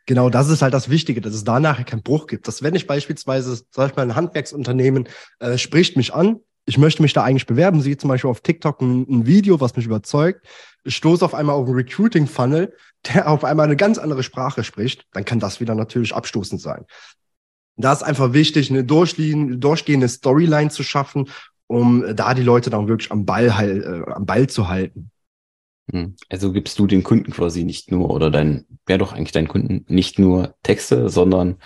Genau, 0.05 0.29
das 0.29 0.49
ist 0.49 0.61
halt 0.61 0.73
das 0.73 0.89
Wichtige, 0.89 1.21
dass 1.21 1.33
es 1.33 1.45
da 1.45 1.59
nachher 1.59 1.85
keinen 1.85 2.03
Bruch 2.03 2.27
gibt. 2.27 2.47
Dass 2.47 2.61
wenn 2.61 2.75
ich 2.75 2.87
beispielsweise, 2.87 3.63
sag 3.71 3.91
ich 3.91 3.95
mal, 3.95 4.03
ein 4.03 4.15
Handwerksunternehmen 4.15 5.07
äh, 5.39 5.57
spricht 5.57 5.95
mich 5.95 6.13
an, 6.13 6.39
ich 6.65 6.77
möchte 6.77 7.01
mich 7.01 7.13
da 7.13 7.23
eigentlich 7.23 7.45
bewerben, 7.45 7.81
sehe 7.81 7.97
zum 7.97 8.09
Beispiel 8.09 8.29
auf 8.29 8.41
TikTok 8.41 8.81
ein, 8.81 9.05
ein 9.09 9.25
Video, 9.25 9.59
was 9.61 9.75
mich 9.75 9.85
überzeugt, 9.85 10.45
ich 10.83 10.95
stoße 10.95 11.23
auf 11.23 11.33
einmal 11.33 11.55
auf 11.55 11.67
einen 11.67 11.75
Recruiting-Funnel, 11.75 12.73
der 13.13 13.29
auf 13.29 13.43
einmal 13.43 13.65
eine 13.65 13.75
ganz 13.75 13.97
andere 13.97 14.23
Sprache 14.23 14.63
spricht, 14.63 15.05
dann 15.13 15.25
kann 15.25 15.39
das 15.39 15.59
wieder 15.59 15.75
natürlich 15.75 16.13
abstoßend 16.13 16.61
sein. 16.61 16.85
Da 17.75 17.91
ist 17.91 18.03
einfach 18.03 18.33
wichtig, 18.33 18.69
eine 18.69 18.83
durchgehende 18.83 20.07
Storyline 20.07 20.69
zu 20.69 20.83
schaffen, 20.83 21.29
um 21.67 22.15
da 22.15 22.33
die 22.33 22.43
Leute 22.43 22.69
dann 22.69 22.87
wirklich 22.87 23.11
am 23.11 23.25
Ball, 23.25 23.47
äh, 23.47 24.11
am 24.11 24.25
Ball 24.25 24.47
zu 24.47 24.67
halten. 24.67 25.09
Hm. 25.91 26.15
Also 26.29 26.51
gibst 26.51 26.79
du 26.79 26.87
den 26.87 27.03
Kunden 27.03 27.31
quasi 27.31 27.63
nicht 27.63 27.91
nur 27.91 28.09
oder 28.09 28.31
dein, 28.31 28.65
ja 28.87 28.97
doch 28.97 29.13
eigentlich 29.13 29.33
deinen 29.33 29.47
Kunden 29.47 29.85
nicht 29.87 30.17
nur 30.19 30.55
Texte, 30.63 31.09
sondern 31.09 31.57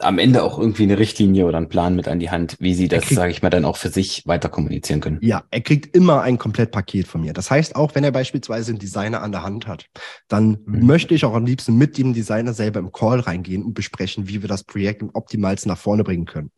am 0.00 0.18
Ende 0.18 0.42
auch 0.42 0.58
irgendwie 0.58 0.84
eine 0.84 0.98
Richtlinie 0.98 1.44
oder 1.46 1.58
einen 1.58 1.68
Plan 1.68 1.94
mit 1.94 2.08
an 2.08 2.18
die 2.18 2.30
Hand, 2.30 2.56
wie 2.58 2.74
sie 2.74 2.88
das, 2.88 3.08
sage 3.08 3.30
ich 3.30 3.42
mal, 3.42 3.50
dann 3.50 3.64
auch 3.64 3.76
für 3.76 3.90
sich 3.90 4.26
weiter 4.26 4.48
kommunizieren 4.48 5.00
können. 5.00 5.18
Ja, 5.20 5.44
er 5.50 5.60
kriegt 5.60 5.94
immer 5.94 6.22
ein 6.22 6.38
Komplettpaket 6.38 7.06
von 7.06 7.20
mir. 7.20 7.32
Das 7.32 7.50
heißt, 7.50 7.76
auch 7.76 7.94
wenn 7.94 8.04
er 8.04 8.10
beispielsweise 8.10 8.70
einen 8.70 8.78
Designer 8.78 9.22
an 9.22 9.32
der 9.32 9.42
Hand 9.42 9.66
hat, 9.66 9.86
dann 10.28 10.58
mhm. 10.64 10.86
möchte 10.86 11.14
ich 11.14 11.24
auch 11.24 11.34
am 11.34 11.44
liebsten 11.44 11.76
mit 11.76 11.98
dem 11.98 12.14
Designer 12.14 12.54
selber 12.54 12.80
im 12.80 12.92
Call 12.92 13.20
reingehen 13.20 13.62
und 13.62 13.74
besprechen, 13.74 14.28
wie 14.28 14.40
wir 14.42 14.48
das 14.48 14.64
Projekt 14.64 15.02
im 15.02 15.10
optimalsten 15.12 15.70
nach 15.70 15.78
vorne 15.78 16.02
bringen 16.02 16.24
können. 16.24 16.50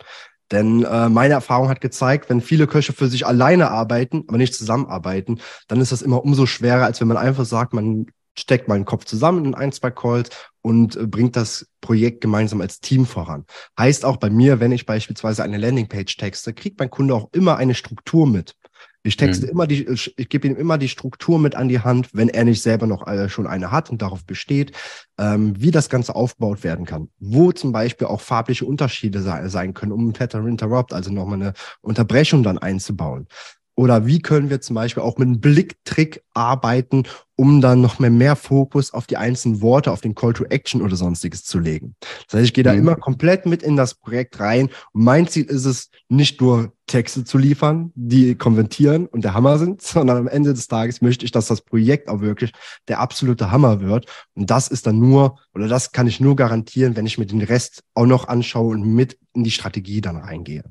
Denn 0.52 0.84
äh, 0.84 1.08
meine 1.08 1.34
Erfahrung 1.34 1.68
hat 1.68 1.80
gezeigt, 1.80 2.28
wenn 2.30 2.40
viele 2.40 2.66
Köche 2.66 2.92
für 2.92 3.08
sich 3.08 3.26
alleine 3.26 3.70
arbeiten, 3.70 4.24
aber 4.28 4.36
nicht 4.36 4.54
zusammenarbeiten, 4.54 5.40
dann 5.66 5.80
ist 5.80 5.92
das 5.92 6.02
immer 6.02 6.22
umso 6.22 6.46
schwerer, 6.46 6.84
als 6.84 7.00
wenn 7.00 7.08
man 7.08 7.16
einfach 7.16 7.46
sagt, 7.46 7.72
man 7.72 8.06
steckt 8.38 8.68
mal 8.68 8.76
den 8.76 8.84
Kopf 8.84 9.04
zusammen 9.04 9.44
in 9.44 9.54
ein, 9.54 9.72
zwei 9.72 9.90
Calls 9.90 10.30
und 10.60 10.96
äh, 10.96 11.06
bringt 11.06 11.36
das 11.36 11.66
Projekt 11.80 12.20
gemeinsam 12.20 12.60
als 12.60 12.80
Team 12.80 13.06
voran. 13.06 13.44
Heißt 13.78 14.04
auch 14.04 14.18
bei 14.18 14.30
mir, 14.30 14.60
wenn 14.60 14.72
ich 14.72 14.86
beispielsweise 14.86 15.42
eine 15.42 15.58
Landingpage 15.58 16.16
texte, 16.16 16.52
kriegt 16.52 16.78
mein 16.78 16.90
Kunde 16.90 17.14
auch 17.14 17.28
immer 17.32 17.56
eine 17.56 17.74
Struktur 17.74 18.26
mit. 18.26 18.54
Ich 19.02 19.16
texte 19.16 19.46
mhm. 19.46 19.52
immer 19.52 19.66
die, 19.66 19.86
ich, 19.86 20.16
ich 20.16 20.28
gebe 20.28 20.46
ihm 20.46 20.56
immer 20.56 20.78
die 20.78 20.88
Struktur 20.88 21.38
mit 21.38 21.54
an 21.54 21.68
die 21.68 21.80
Hand, 21.80 22.10
wenn 22.12 22.28
er 22.28 22.44
nicht 22.44 22.62
selber 22.62 22.86
noch 22.86 23.06
äh, 23.06 23.28
schon 23.28 23.46
eine 23.46 23.70
hat 23.72 23.90
und 23.90 24.00
darauf 24.00 24.24
besteht, 24.24 24.72
ähm, 25.18 25.54
wie 25.60 25.72
das 25.72 25.88
Ganze 25.88 26.14
aufgebaut 26.14 26.62
werden 26.62 26.86
kann. 26.86 27.08
Wo 27.18 27.52
zum 27.52 27.72
Beispiel 27.72 28.06
auch 28.06 28.20
farbliche 28.20 28.64
Unterschiede 28.64 29.20
sein, 29.20 29.48
sein 29.48 29.74
können, 29.74 29.92
um 29.92 30.08
ein 30.08 30.12
Pattern 30.12 30.46
Interrupt, 30.46 30.92
also 30.92 31.12
nochmal 31.12 31.40
eine 31.40 31.52
Unterbrechung 31.80 32.42
dann 32.42 32.58
einzubauen. 32.58 33.26
Oder 33.74 34.06
wie 34.06 34.20
können 34.20 34.50
wir 34.50 34.60
zum 34.60 34.74
Beispiel 34.74 35.02
auch 35.02 35.16
mit 35.16 35.28
einem 35.28 35.40
Blicktrick 35.40 36.22
arbeiten, 36.34 37.04
um 37.36 37.62
dann 37.62 37.80
noch 37.80 37.98
mehr, 37.98 38.10
mehr 38.10 38.36
Fokus 38.36 38.92
auf 38.92 39.06
die 39.06 39.16
einzelnen 39.16 39.62
Worte, 39.62 39.90
auf 39.90 40.02
den 40.02 40.14
Call 40.14 40.34
to 40.34 40.44
Action 40.44 40.82
oder 40.82 40.94
sonstiges 40.94 41.44
zu 41.44 41.58
legen. 41.58 41.96
Das 42.26 42.34
heißt, 42.34 42.44
ich 42.44 42.54
gehe 42.54 42.64
da 42.64 42.74
mhm. 42.74 42.80
immer 42.80 42.96
komplett 42.96 43.46
mit 43.46 43.62
in 43.62 43.76
das 43.76 43.94
Projekt 43.94 44.38
rein. 44.40 44.68
Und 44.92 45.04
mein 45.04 45.26
Ziel 45.26 45.44
ist 45.44 45.64
es, 45.64 45.90
nicht 46.08 46.40
nur 46.42 46.72
Texte 46.86 47.24
zu 47.24 47.38
liefern, 47.38 47.90
die 47.94 48.34
konvertieren 48.34 49.06
und 49.06 49.24
der 49.24 49.32
Hammer 49.32 49.58
sind, 49.58 49.80
sondern 49.82 50.18
am 50.18 50.28
Ende 50.28 50.52
des 50.52 50.68
Tages 50.68 51.00
möchte 51.00 51.24
ich, 51.24 51.30
dass 51.30 51.46
das 51.46 51.62
Projekt 51.62 52.08
auch 52.08 52.20
wirklich 52.20 52.52
der 52.88 53.00
absolute 53.00 53.50
Hammer 53.50 53.80
wird. 53.80 54.06
Und 54.34 54.50
das 54.50 54.68
ist 54.68 54.86
dann 54.86 54.98
nur, 54.98 55.38
oder 55.54 55.66
das 55.66 55.92
kann 55.92 56.06
ich 56.06 56.20
nur 56.20 56.36
garantieren, 56.36 56.94
wenn 56.94 57.06
ich 57.06 57.16
mir 57.16 57.26
den 57.26 57.42
Rest 57.42 57.82
auch 57.94 58.06
noch 58.06 58.28
anschaue 58.28 58.74
und 58.74 58.86
mit 58.94 59.18
in 59.32 59.44
die 59.44 59.50
Strategie 59.50 60.02
dann 60.02 60.18
reingehe. 60.18 60.64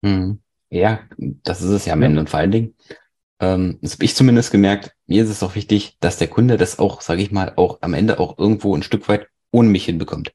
Mhm. 0.00 0.40
Ja, 0.72 1.00
das 1.18 1.60
ist 1.60 1.68
es 1.68 1.84
ja 1.84 1.92
am. 1.92 2.02
Ende. 2.02 2.18
Und 2.18 2.30
vor 2.30 2.40
allen 2.40 2.50
Dingen, 2.50 2.74
ähm, 3.40 3.78
das 3.82 3.92
habe 3.92 4.04
ich 4.04 4.14
zumindest 4.14 4.50
gemerkt, 4.50 4.94
mir 5.06 5.22
ist 5.22 5.28
es 5.28 5.42
auch 5.42 5.54
wichtig, 5.54 5.98
dass 6.00 6.16
der 6.16 6.28
Kunde 6.28 6.56
das 6.56 6.78
auch, 6.78 7.02
sage 7.02 7.20
ich 7.20 7.30
mal, 7.30 7.52
auch 7.56 7.78
am 7.82 7.92
Ende 7.92 8.18
auch 8.18 8.38
irgendwo 8.38 8.74
ein 8.74 8.82
Stück 8.82 9.06
weit 9.06 9.26
ohne 9.50 9.68
mich 9.68 9.84
hinbekommt. 9.84 10.32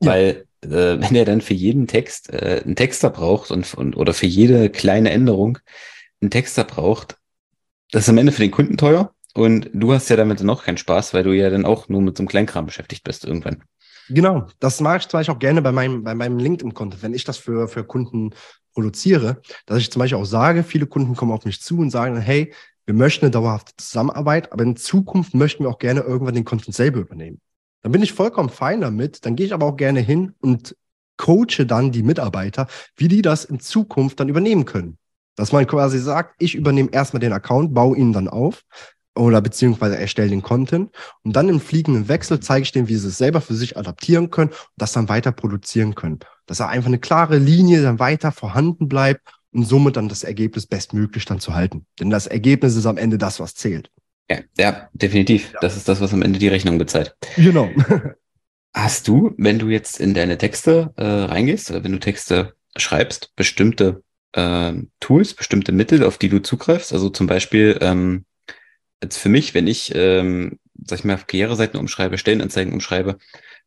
Ja. 0.00 0.12
Weil 0.12 0.46
äh, 0.62 0.98
wenn 0.98 1.14
er 1.14 1.26
dann 1.26 1.42
für 1.42 1.52
jeden 1.52 1.86
Text 1.86 2.32
äh, 2.32 2.62
einen 2.64 2.74
Texter 2.74 3.10
braucht 3.10 3.50
und, 3.50 3.74
und 3.74 3.98
oder 3.98 4.14
für 4.14 4.24
jede 4.24 4.70
kleine 4.70 5.10
Änderung 5.10 5.58
einen 6.22 6.30
Texter 6.30 6.64
braucht, 6.64 7.18
das 7.90 8.04
ist 8.04 8.08
am 8.08 8.16
Ende 8.16 8.32
für 8.32 8.42
den 8.42 8.50
Kunden 8.50 8.78
teuer. 8.78 9.14
Und 9.34 9.68
du 9.74 9.92
hast 9.92 10.08
ja 10.08 10.16
damit 10.16 10.42
noch 10.42 10.64
keinen 10.64 10.78
Spaß, 10.78 11.12
weil 11.12 11.22
du 11.22 11.32
ja 11.32 11.50
dann 11.50 11.66
auch 11.66 11.90
nur 11.90 12.00
mit 12.00 12.16
so 12.16 12.22
einem 12.22 12.28
Kleinkram 12.28 12.64
beschäftigt 12.64 13.04
bist 13.04 13.26
irgendwann. 13.26 13.62
Genau, 14.12 14.48
das 14.58 14.80
mache 14.80 14.98
ich 14.98 15.08
zum 15.08 15.18
Beispiel 15.18 15.34
auch 15.34 15.38
gerne 15.38 15.62
bei 15.62 15.70
meinem, 15.70 16.02
bei 16.02 16.14
meinem 16.14 16.38
LinkedIn-Content, 16.38 17.02
wenn 17.02 17.14
ich 17.14 17.22
das 17.24 17.38
für, 17.38 17.68
für 17.68 17.84
Kunden 17.84 18.30
produziere, 18.74 19.40
dass 19.66 19.78
ich 19.78 19.90
zum 19.90 20.00
Beispiel 20.00 20.18
auch 20.18 20.24
sage, 20.24 20.64
viele 20.64 20.86
Kunden 20.86 21.14
kommen 21.14 21.32
auf 21.32 21.44
mich 21.44 21.60
zu 21.62 21.78
und 21.78 21.90
sagen, 21.90 22.20
hey, 22.20 22.52
wir 22.86 22.94
möchten 22.94 23.26
eine 23.26 23.30
dauerhafte 23.30 23.72
Zusammenarbeit, 23.76 24.52
aber 24.52 24.64
in 24.64 24.76
Zukunft 24.76 25.34
möchten 25.34 25.64
wir 25.64 25.70
auch 25.70 25.78
gerne 25.78 26.00
irgendwann 26.00 26.34
den 26.34 26.44
Content 26.44 26.74
selber 26.74 26.98
übernehmen. 26.98 27.40
Dann 27.82 27.92
bin 27.92 28.02
ich 28.02 28.12
vollkommen 28.12 28.48
fein 28.48 28.80
damit, 28.80 29.24
dann 29.24 29.36
gehe 29.36 29.46
ich 29.46 29.54
aber 29.54 29.66
auch 29.66 29.76
gerne 29.76 30.00
hin 30.00 30.34
und 30.40 30.76
coache 31.16 31.64
dann 31.66 31.92
die 31.92 32.02
Mitarbeiter, 32.02 32.66
wie 32.96 33.08
die 33.08 33.22
das 33.22 33.44
in 33.44 33.60
Zukunft 33.60 34.18
dann 34.18 34.28
übernehmen 34.28 34.64
können. 34.64 34.98
Dass 35.36 35.52
man 35.52 35.66
quasi 35.66 36.00
sagt, 36.00 36.34
ich 36.38 36.56
übernehme 36.56 36.90
erstmal 36.90 37.20
den 37.20 37.32
Account, 37.32 37.74
baue 37.74 37.96
ihn 37.96 38.12
dann 38.12 38.26
auf, 38.26 38.64
oder 39.20 39.40
beziehungsweise 39.40 39.98
erstelle 39.98 40.30
den 40.30 40.42
Content 40.42 40.90
und 41.22 41.36
dann 41.36 41.48
im 41.48 41.60
fliegenden 41.60 42.08
Wechsel 42.08 42.40
zeige 42.40 42.62
ich 42.62 42.72
denen, 42.72 42.88
wie 42.88 42.96
sie 42.96 43.08
es 43.08 43.18
selber 43.18 43.40
für 43.40 43.54
sich 43.54 43.76
adaptieren 43.76 44.30
können 44.30 44.50
und 44.50 44.68
das 44.76 44.92
dann 44.92 45.08
weiter 45.08 45.32
produzieren 45.32 45.94
können. 45.94 46.20
Dass 46.46 46.60
er 46.60 46.68
einfach 46.68 46.88
eine 46.88 46.98
klare 46.98 47.36
Linie 47.36 47.82
dann 47.82 47.98
weiter 47.98 48.32
vorhanden 48.32 48.88
bleibt 48.88 49.28
und 49.52 49.64
somit 49.64 49.96
dann 49.96 50.08
das 50.08 50.24
Ergebnis 50.24 50.66
bestmöglich 50.66 51.24
dann 51.26 51.38
zu 51.38 51.54
halten. 51.54 51.86
Denn 52.00 52.10
das 52.10 52.26
Ergebnis 52.26 52.76
ist 52.76 52.86
am 52.86 52.96
Ende 52.96 53.18
das, 53.18 53.40
was 53.40 53.54
zählt. 53.54 53.90
Ja, 54.30 54.38
ja 54.58 54.88
definitiv. 54.94 55.52
Ja. 55.52 55.58
Das 55.60 55.76
ist 55.76 55.88
das, 55.88 56.00
was 56.00 56.12
am 56.14 56.22
Ende 56.22 56.38
die 56.38 56.48
Rechnung 56.48 56.78
bezahlt. 56.78 57.14
Genau. 57.36 57.68
Hast 58.74 59.08
du, 59.08 59.34
wenn 59.36 59.58
du 59.58 59.68
jetzt 59.68 60.00
in 60.00 60.14
deine 60.14 60.38
Texte 60.38 60.92
äh, 60.96 61.04
reingehst 61.04 61.70
oder 61.70 61.82
wenn 61.84 61.92
du 61.92 61.98
Texte 61.98 62.54
schreibst, 62.76 63.34
bestimmte 63.34 64.02
äh, 64.32 64.74
Tools, 65.00 65.34
bestimmte 65.34 65.72
Mittel, 65.72 66.04
auf 66.04 66.18
die 66.18 66.28
du 66.28 66.38
zugreifst? 66.38 66.92
Also 66.92 67.10
zum 67.10 67.26
Beispiel 67.26 67.76
ähm, 67.80 68.24
jetzt 69.02 69.16
für 69.18 69.28
mich, 69.28 69.54
wenn 69.54 69.66
ich, 69.66 69.92
ähm, 69.94 70.58
sag 70.84 71.00
ich 71.00 71.04
mal, 71.04 71.16
Karriereseiten 71.16 71.78
umschreibe, 71.78 72.18
Stellenanzeigen 72.18 72.72
umschreibe, 72.72 73.18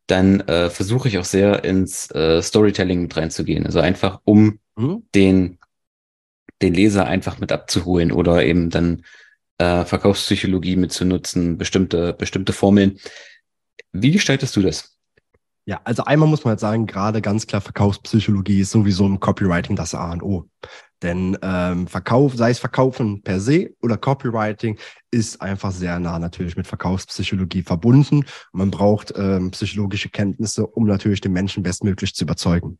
dann 0.07 0.41
äh, 0.41 0.69
versuche 0.69 1.07
ich 1.07 1.17
auch 1.17 1.25
sehr 1.25 1.63
ins 1.63 2.11
äh, 2.11 2.41
Storytelling 2.41 3.03
mit 3.03 3.15
reinzugehen. 3.15 3.65
Also 3.65 3.79
einfach, 3.79 4.19
um 4.25 4.59
mhm. 4.75 5.03
den, 5.15 5.59
den 6.61 6.73
Leser 6.73 7.05
einfach 7.05 7.39
mit 7.39 7.51
abzuholen 7.51 8.11
oder 8.11 8.43
eben 8.43 8.69
dann 8.69 9.03
äh, 9.57 9.85
Verkaufspsychologie 9.85 10.75
mitzunutzen, 10.75 11.57
bestimmte, 11.57 12.13
bestimmte 12.13 12.53
Formeln. 12.53 12.99
Wie 13.91 14.11
gestaltest 14.11 14.55
du 14.55 14.61
das? 14.61 14.97
Ja, 15.65 15.79
also 15.85 16.03
einmal 16.03 16.27
muss 16.27 16.43
man 16.43 16.55
jetzt 16.55 16.61
sagen, 16.61 16.87
gerade 16.87 17.21
ganz 17.21 17.47
klar 17.47 17.61
Verkaufspsychologie 17.61 18.61
ist 18.61 18.71
sowieso 18.71 19.05
im 19.05 19.19
Copywriting 19.19 19.77
das 19.77 19.95
A 19.95 20.11
und 20.11 20.21
O. 20.21 20.49
Denn 21.03 21.37
ähm, 21.41 21.87
Verkauf, 21.87 22.35
sei 22.35 22.51
es 22.51 22.59
Verkaufen 22.59 23.21
per 23.21 23.39
se 23.39 23.71
oder 23.81 23.97
Copywriting, 23.97 24.79
ist 25.11 25.41
einfach 25.41 25.71
sehr 25.71 25.99
nah 25.99 26.17
natürlich 26.17 26.55
mit 26.55 26.65
Verkaufspsychologie 26.65 27.61
verbunden. 27.61 28.25
man 28.53 28.71
braucht 28.71 29.13
ähm, 29.15 29.51
psychologische 29.51 30.09
Kenntnisse, 30.09 30.65
um 30.65 30.87
natürlich 30.87 31.21
den 31.21 31.33
Menschen 31.33 31.61
bestmöglich 31.61 32.15
zu 32.15 32.23
überzeugen. 32.23 32.79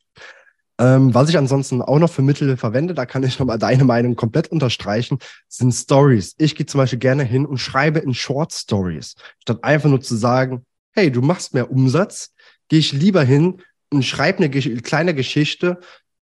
Ähm, 0.80 1.14
was 1.14 1.30
ich 1.30 1.38
ansonsten 1.38 1.82
auch 1.82 2.00
noch 2.00 2.10
für 2.10 2.24
Mittel 2.24 2.58
verwende, 2.58 2.94
da 2.94 3.06
kann 3.06 3.24
ich 3.24 3.38
nochmal 3.38 3.60
deine 3.60 3.84
Meinung 3.84 4.16
komplett 4.16 4.48
unterstreichen, 4.48 5.20
sind 5.48 5.72
Stories. 5.72 6.34
Ich 6.40 6.56
gehe 6.56 6.66
zum 6.66 6.80
Beispiel 6.80 7.00
gerne 7.00 7.24
hin 7.24 7.46
und 7.46 7.58
schreibe 7.58 8.00
in 8.00 8.14
Short 8.14 8.54
Stories, 8.54 9.16
statt 9.40 9.64
einfach 9.64 9.90
nur 9.90 10.02
zu 10.02 10.16
sagen, 10.16 10.66
hey, 10.94 11.12
du 11.12 11.22
machst 11.22 11.54
mehr 11.54 11.72
Umsatz, 11.72 12.34
gehe 12.70 12.80
ich 12.80 12.94
lieber 12.94 13.24
hin 13.24 13.62
und 13.92 14.04
schreibe 14.04 14.40
eine 14.40 14.50
kleine 14.50 15.14
Geschichte 15.14 15.80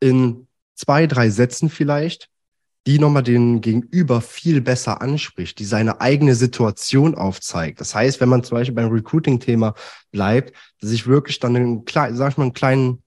in 0.01 0.46
zwei, 0.77 1.07
drei 1.07 1.31
Sätzen 1.31 1.69
vielleicht, 1.69 2.29
die 2.87 3.01
nochmal 3.01 3.25
den 3.25 3.61
Gegenüber 3.61 4.21
viel 4.21 4.61
besser 4.61 5.03
anspricht, 5.03 5.59
die 5.59 5.65
seine 5.65 6.01
eigene 6.01 6.37
Situation 6.37 7.17
aufzeigt. 7.17 7.81
Das 7.81 7.95
heißt, 7.97 8.21
wenn 8.21 8.29
man 8.29 8.45
zum 8.45 8.59
Beispiel 8.59 8.77
beim 8.77 8.93
Recruiting-Thema 8.93 9.75
bleibt, 10.13 10.55
dass 10.81 10.93
ich 10.93 11.09
wirklich 11.09 11.41
dann 11.41 11.57
einen, 11.57 11.85
sag 11.89 12.31
ich 12.31 12.37
mal, 12.37 12.45
einen 12.45 12.53
kleinen 12.53 13.03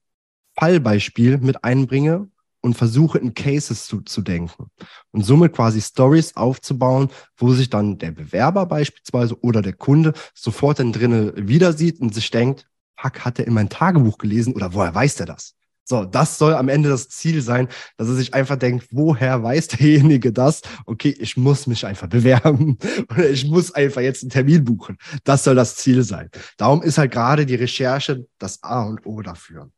Fallbeispiel 0.59 1.37
mit 1.37 1.63
einbringe 1.63 2.27
und 2.61 2.75
versuche 2.75 3.19
in 3.19 3.33
Cases 3.33 3.85
zu, 3.85 4.01
zu 4.01 4.21
denken 4.21 4.65
und 5.11 5.23
somit 5.23 5.53
quasi 5.53 5.79
Stories 5.79 6.35
aufzubauen, 6.35 7.09
wo 7.37 7.53
sich 7.53 7.69
dann 7.69 7.97
der 7.97 8.11
Bewerber 8.11 8.65
beispielsweise 8.65 9.39
oder 9.41 9.61
der 9.61 9.73
Kunde 9.73 10.11
sofort 10.33 10.79
dann 10.79 10.91
drinnen 10.91 11.47
wieder 11.47 11.71
sieht 11.71 12.01
und 12.01 12.13
sich 12.13 12.29
denkt, 12.31 12.67
fuck, 12.99 13.23
hat 13.23 13.39
er 13.39 13.47
in 13.47 13.53
mein 13.53 13.69
Tagebuch 13.69 14.17
gelesen 14.17 14.53
oder 14.53 14.73
woher 14.73 14.93
weiß 14.93 15.15
der 15.15 15.27
das? 15.27 15.55
So, 15.89 16.05
das 16.05 16.37
soll 16.37 16.53
am 16.53 16.69
Ende 16.69 16.87
das 16.87 17.09
Ziel 17.09 17.41
sein, 17.41 17.67
dass 17.97 18.07
er 18.07 18.13
sich 18.13 18.35
einfach 18.35 18.57
denkt, 18.57 18.89
woher 18.91 19.41
weiß 19.41 19.69
derjenige 19.69 20.31
das? 20.31 20.61
Okay, 20.85 21.15
ich 21.19 21.35
muss 21.35 21.65
mich 21.65 21.83
einfach 21.83 22.07
bewerben 22.07 22.77
oder 23.09 23.27
ich 23.27 23.47
muss 23.47 23.71
einfach 23.71 24.01
jetzt 24.01 24.21
einen 24.21 24.29
Termin 24.29 24.63
buchen. 24.63 24.99
Das 25.23 25.43
soll 25.43 25.55
das 25.55 25.77
Ziel 25.77 26.03
sein. 26.03 26.29
Darum 26.57 26.83
ist 26.83 26.99
halt 26.99 27.11
gerade 27.11 27.47
die 27.47 27.55
Recherche 27.55 28.27
das 28.37 28.61
A 28.61 28.83
und 28.83 29.03
O 29.07 29.23
dafür. 29.23 29.71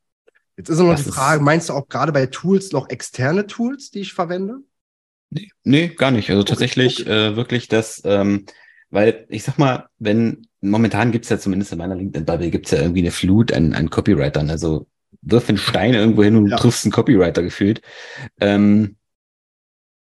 Jetzt 0.58 0.68
ist 0.68 0.80
noch 0.80 0.92
das 0.92 1.06
die 1.06 1.12
Frage, 1.12 1.42
meinst 1.42 1.70
du 1.70 1.74
auch 1.74 1.88
gerade 1.88 2.12
bei 2.12 2.26
Tools 2.26 2.74
noch 2.74 2.90
externe 2.90 3.48
Tools, 3.48 3.90
die 3.92 4.02
ich 4.02 4.12
verwende? 4.12 4.58
Nee, 5.30 5.50
nee 5.64 5.88
gar 5.88 6.12
nicht. 6.12 6.30
Also 6.30 6.44
tatsächlich 6.44 7.04
okay. 7.04 7.30
Äh, 7.30 7.36
wirklich 7.38 7.70
das, 7.70 8.02
ähm, 8.04 8.46
weil 8.90 9.26
ich 9.30 9.44
sag 9.44 9.58
mal, 9.58 9.88
wenn 9.98 10.46
momentan 10.60 11.14
gibt's 11.14 11.30
ja 11.30 11.40
zumindest 11.40 11.72
in 11.72 11.78
meiner 11.78 11.96
LinkedIn-Bubble 11.96 12.52
gibt's 12.52 12.72
ja 12.72 12.82
irgendwie 12.82 13.00
eine 13.00 13.12
Flut 13.12 13.54
an, 13.54 13.74
an 13.74 13.90
Copywritern. 13.90 14.50
Also 14.50 14.88
wirf 15.22 15.50
einen 15.50 15.58
Stein 15.58 15.94
irgendwo 15.94 16.24
hin 16.24 16.36
und 16.36 16.48
ja. 16.48 16.58
triffst 16.58 16.86
einen 16.86 16.92
Copywriter 16.92 17.44
gefühlt. 17.44 17.82
Ähm, 18.40 18.98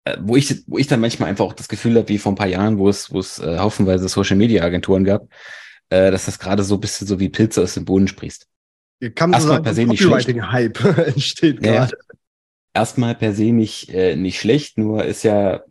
äh, 0.04 0.16
wo 0.20 0.37
ich, 0.37 0.64
wo 0.66 0.78
ich 0.78 0.87
dann 0.87 1.00
manchmal 1.00 1.30
einfach 1.30 1.44
auch 1.44 1.52
das 1.52 1.68
Gefühl 1.68 1.96
habe, 1.96 2.08
wie 2.08 2.18
vor 2.18 2.32
ein 2.32 2.37
paar 2.37 2.46
Jahren, 2.46 2.78
wo 2.78 2.88
es, 2.88 3.12
wo 3.12 3.20
es 3.20 3.38
äh, 3.38 3.58
haufenweise 3.58 4.08
Social 4.08 4.37
Media 4.37 4.62
Agenturen 4.62 5.04
gab, 5.04 5.28
äh, 5.90 6.11
dass 6.11 6.26
das 6.26 6.38
gerade 6.38 6.62
so 6.62 6.75
ein 6.75 6.80
bisschen 6.80 7.06
so 7.06 7.20
wie 7.20 7.28
Pilze 7.28 7.62
aus 7.62 7.75
dem 7.75 7.84
Boden 7.84 8.08
sprießt. 8.08 8.46
Kann 9.14 9.30
man 9.30 9.40
so 9.40 9.49
sagen, 9.49 9.64
per 9.64 9.75
se 9.75 9.87
Copywriting-Hype 9.87 10.84
entsteht 11.06 11.64
ja, 11.64 11.73
gerade. 11.73 11.96
Erstmal 12.75 13.14
per 13.14 13.32
se 13.32 13.52
nicht, 13.52 13.90
äh, 13.90 14.16
nicht 14.16 14.38
schlecht, 14.38 14.78
nur 14.78 15.04
ist 15.04 15.23
ja, 15.23 15.62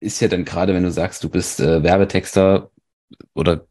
ist 0.00 0.20
ja 0.20 0.28
dann 0.28 0.44
gerade, 0.44 0.74
wenn 0.74 0.82
du 0.82 0.90
sagst, 0.90 1.22
du 1.24 1.28
bist 1.28 1.60
äh, 1.60 1.82
Werbetexter 1.82 2.70
oder 3.34 3.66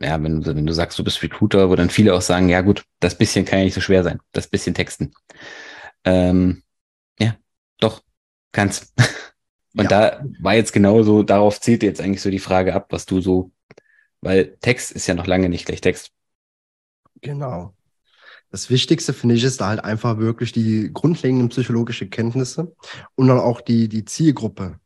ja, 0.00 0.22
wenn, 0.22 0.44
wenn 0.44 0.66
du 0.66 0.72
sagst, 0.72 0.98
du 0.98 1.04
bist 1.04 1.22
Recruiter, 1.22 1.70
wo 1.70 1.76
dann 1.76 1.90
viele 1.90 2.14
auch 2.14 2.20
sagen, 2.20 2.48
ja 2.48 2.60
gut, 2.60 2.84
das 3.00 3.16
bisschen 3.16 3.44
kann 3.44 3.60
ja 3.60 3.64
nicht 3.64 3.74
so 3.74 3.80
schwer 3.80 4.02
sein, 4.02 4.20
das 4.32 4.48
bisschen 4.48 4.74
Texten. 4.74 5.14
Ähm, 6.04 6.62
ja, 7.18 7.36
doch, 7.78 8.02
kann's. 8.52 8.92
Und 9.76 9.90
ja. 9.90 10.10
da 10.10 10.24
war 10.40 10.54
jetzt 10.54 10.72
genauso, 10.72 11.22
darauf 11.22 11.60
zählt 11.60 11.82
jetzt 11.82 12.00
eigentlich 12.00 12.22
so 12.22 12.30
die 12.30 12.38
Frage 12.38 12.74
ab, 12.74 12.86
was 12.90 13.04
du 13.04 13.20
so, 13.20 13.52
weil 14.22 14.56
Text 14.60 14.92
ist 14.92 15.06
ja 15.06 15.14
noch 15.14 15.26
lange 15.26 15.48
nicht 15.48 15.66
gleich 15.66 15.82
Text. 15.82 16.12
Genau. 17.20 17.74
Das 18.50 18.70
Wichtigste 18.70 19.12
finde 19.12 19.34
ich 19.34 19.44
ist 19.44 19.60
da 19.60 19.68
halt 19.68 19.84
einfach 19.84 20.18
wirklich 20.18 20.52
die 20.52 20.90
grundlegenden 20.92 21.48
psychologischen 21.48 22.08
Kenntnisse 22.10 22.74
und 23.16 23.28
dann 23.28 23.38
auch 23.38 23.60
die, 23.60 23.88
die 23.88 24.04
Zielgruppe 24.04 24.78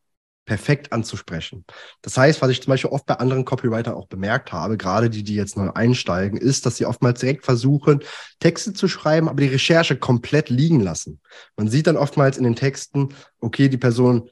perfekt 0.44 0.92
anzusprechen. 0.92 1.64
Das 2.02 2.16
heißt, 2.16 2.42
was 2.42 2.50
ich 2.50 2.62
zum 2.62 2.72
Beispiel 2.72 2.90
oft 2.90 3.06
bei 3.06 3.14
anderen 3.14 3.44
Copywritern 3.44 3.94
auch 3.94 4.08
bemerkt 4.08 4.52
habe, 4.52 4.76
gerade 4.76 5.08
die, 5.08 5.22
die 5.22 5.34
jetzt 5.34 5.56
neu 5.56 5.70
einsteigen, 5.70 6.38
ist, 6.38 6.66
dass 6.66 6.76
sie 6.76 6.86
oftmals 6.86 7.20
direkt 7.20 7.44
versuchen, 7.44 8.00
Texte 8.40 8.72
zu 8.72 8.88
schreiben, 8.88 9.28
aber 9.28 9.40
die 9.40 9.48
Recherche 9.48 9.96
komplett 9.96 10.50
liegen 10.50 10.80
lassen. 10.80 11.20
Man 11.56 11.68
sieht 11.68 11.86
dann 11.86 11.96
oftmals 11.96 12.36
in 12.36 12.44
den 12.44 12.56
Texten, 12.56 13.10
okay, 13.40 13.68
die 13.68 13.78
Person 13.78 14.28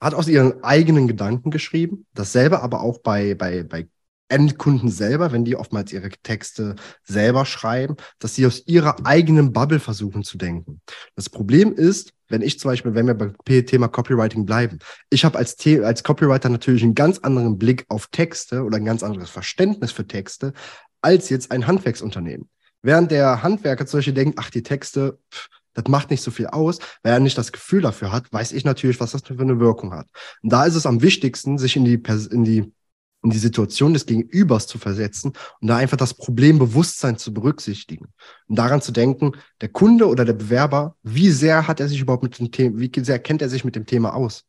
hat 0.00 0.14
aus 0.14 0.28
ihren 0.28 0.62
eigenen 0.62 1.08
Gedanken 1.08 1.50
geschrieben. 1.50 2.06
Dasselbe 2.14 2.62
aber 2.62 2.80
auch 2.80 2.98
bei, 2.98 3.34
bei, 3.34 3.64
bei 3.64 3.88
Endkunden 4.28 4.90
selber, 4.90 5.32
wenn 5.32 5.44
die 5.44 5.56
oftmals 5.56 5.92
ihre 5.92 6.10
Texte 6.22 6.76
selber 7.02 7.46
schreiben, 7.46 7.96
dass 8.18 8.34
sie 8.34 8.46
aus 8.46 8.62
ihrer 8.66 9.06
eigenen 9.06 9.52
Bubble 9.52 9.80
versuchen 9.80 10.22
zu 10.22 10.38
denken. 10.38 10.80
Das 11.14 11.30
Problem 11.30 11.72
ist, 11.72 12.12
wenn 12.28 12.42
ich 12.42 12.58
zum 12.58 12.70
Beispiel, 12.70 12.94
wenn 12.94 13.06
wir 13.06 13.14
beim 13.14 13.34
Thema 13.44 13.88
Copywriting 13.88 14.44
bleiben, 14.44 14.78
ich 15.10 15.24
habe 15.24 15.38
als, 15.38 15.56
als 15.82 16.04
Copywriter 16.04 16.50
natürlich 16.50 16.82
einen 16.82 16.94
ganz 16.94 17.18
anderen 17.18 17.58
Blick 17.58 17.86
auf 17.88 18.08
Texte 18.08 18.64
oder 18.64 18.76
ein 18.76 18.84
ganz 18.84 19.02
anderes 19.02 19.30
Verständnis 19.30 19.92
für 19.92 20.06
Texte 20.06 20.52
als 21.00 21.30
jetzt 21.30 21.50
ein 21.50 21.66
Handwerksunternehmen. 21.66 22.48
Während 22.82 23.10
der 23.10 23.42
Handwerker 23.42 23.86
zum 23.86 23.98
Beispiel 23.98 24.14
denkt, 24.14 24.38
ach, 24.38 24.50
die 24.50 24.62
Texte, 24.62 25.18
pff, 25.32 25.48
das 25.74 25.84
macht 25.88 26.10
nicht 26.10 26.22
so 26.22 26.30
viel 26.30 26.48
aus, 26.48 26.80
weil 27.02 27.12
er 27.12 27.20
nicht 27.20 27.38
das 27.38 27.52
Gefühl 27.52 27.82
dafür 27.82 28.10
hat, 28.10 28.32
weiß 28.32 28.52
ich 28.52 28.64
natürlich, 28.64 29.00
was 29.00 29.12
das 29.12 29.22
für 29.22 29.38
eine 29.38 29.60
Wirkung 29.60 29.94
hat. 29.94 30.08
Und 30.42 30.52
da 30.52 30.64
ist 30.64 30.74
es 30.74 30.86
am 30.86 31.02
wichtigsten, 31.02 31.56
sich 31.56 31.76
in 31.76 31.84
die, 31.84 32.02
in 32.30 32.44
die 32.44 32.72
in 33.22 33.30
die 33.30 33.38
Situation 33.38 33.92
des 33.92 34.06
Gegenübers 34.06 34.66
zu 34.66 34.78
versetzen 34.78 35.32
und 35.60 35.68
da 35.68 35.76
einfach 35.76 35.96
das 35.96 36.14
Problembewusstsein 36.14 37.18
zu 37.18 37.34
berücksichtigen 37.34 38.06
und 38.46 38.58
daran 38.58 38.80
zu 38.80 38.92
denken, 38.92 39.32
der 39.60 39.68
Kunde 39.68 40.06
oder 40.08 40.24
der 40.24 40.34
Bewerber, 40.34 40.96
wie 41.02 41.30
sehr 41.30 41.66
hat 41.66 41.80
er 41.80 41.88
sich 41.88 42.00
überhaupt 42.00 42.22
mit 42.22 42.38
dem 42.38 42.52
Thema, 42.52 42.78
wie 42.78 42.92
sehr 43.02 43.18
kennt 43.18 43.42
er 43.42 43.48
sich 43.48 43.64
mit 43.64 43.74
dem 43.76 43.86
Thema 43.86 44.14
aus? 44.14 44.44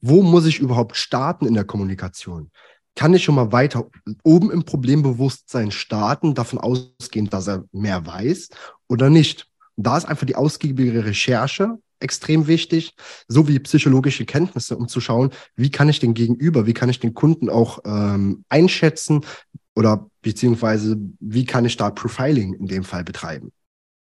Wo 0.00 0.22
muss 0.22 0.46
ich 0.46 0.58
überhaupt 0.58 0.96
starten 0.96 1.46
in 1.46 1.54
der 1.54 1.64
Kommunikation? 1.64 2.50
Kann 2.96 3.14
ich 3.14 3.24
schon 3.24 3.34
mal 3.34 3.52
weiter 3.52 3.88
oben 4.22 4.50
im 4.50 4.64
Problembewusstsein 4.64 5.70
starten, 5.70 6.34
davon 6.34 6.58
ausgehend, 6.58 7.32
dass 7.32 7.48
er 7.48 7.64
mehr 7.72 8.06
weiß 8.06 8.50
oder 8.88 9.10
nicht? 9.10 9.48
Und 9.76 9.86
da 9.86 9.96
ist 9.96 10.04
einfach 10.04 10.26
die 10.26 10.36
ausgiebige 10.36 11.04
Recherche 11.04 11.78
extrem 12.00 12.46
wichtig, 12.46 12.94
sowie 13.28 13.58
psychologische 13.60 14.24
Kenntnisse, 14.24 14.76
um 14.76 14.88
zu 14.88 15.00
schauen, 15.00 15.30
wie 15.56 15.70
kann 15.70 15.88
ich 15.88 16.00
den 16.00 16.14
Gegenüber, 16.14 16.66
wie 16.66 16.74
kann 16.74 16.88
ich 16.88 17.00
den 17.00 17.14
Kunden 17.14 17.48
auch 17.48 17.78
ähm, 17.84 18.44
einschätzen 18.48 19.24
oder 19.74 20.08
beziehungsweise 20.22 20.96
wie 21.20 21.44
kann 21.44 21.64
ich 21.64 21.76
da 21.76 21.90
Profiling 21.90 22.54
in 22.54 22.66
dem 22.66 22.84
Fall 22.84 23.04
betreiben. 23.04 23.52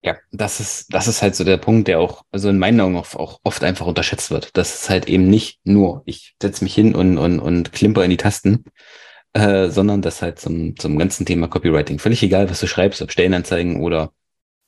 Ja, 0.01 0.17
das 0.31 0.59
ist, 0.59 0.93
das 0.93 1.07
ist 1.07 1.23
halt 1.23 1.35
so 1.35 1.43
der 1.43 1.57
Punkt, 1.57 1.87
der 1.87 1.99
auch, 1.99 2.23
also 2.31 2.49
in 2.49 2.59
meinen 2.59 2.79
Augen 2.79 2.95
auch, 2.95 3.39
oft 3.43 3.63
einfach 3.63 3.87
unterschätzt 3.87 4.29
wird. 4.29 4.55
Das 4.55 4.75
ist 4.75 4.89
halt 4.89 5.07
eben 5.07 5.27
nicht 5.27 5.59
nur, 5.63 6.03
ich 6.05 6.35
setze 6.39 6.63
mich 6.63 6.75
hin 6.75 6.93
und, 6.93 7.17
und, 7.17 7.39
und 7.39 7.71
klimper 7.71 8.03
in 8.03 8.11
die 8.11 8.17
Tasten, 8.17 8.65
äh, 9.33 9.69
sondern 9.69 10.03
das 10.03 10.21
halt 10.21 10.39
zum, 10.39 10.77
zum 10.77 10.99
ganzen 10.99 11.25
Thema 11.25 11.47
Copywriting. 11.47 11.97
Völlig 11.97 12.21
egal, 12.21 12.51
was 12.51 12.59
du 12.59 12.67
schreibst, 12.67 13.01
ob 13.01 13.11
Stellenanzeigen 13.11 13.81
oder, 13.81 14.13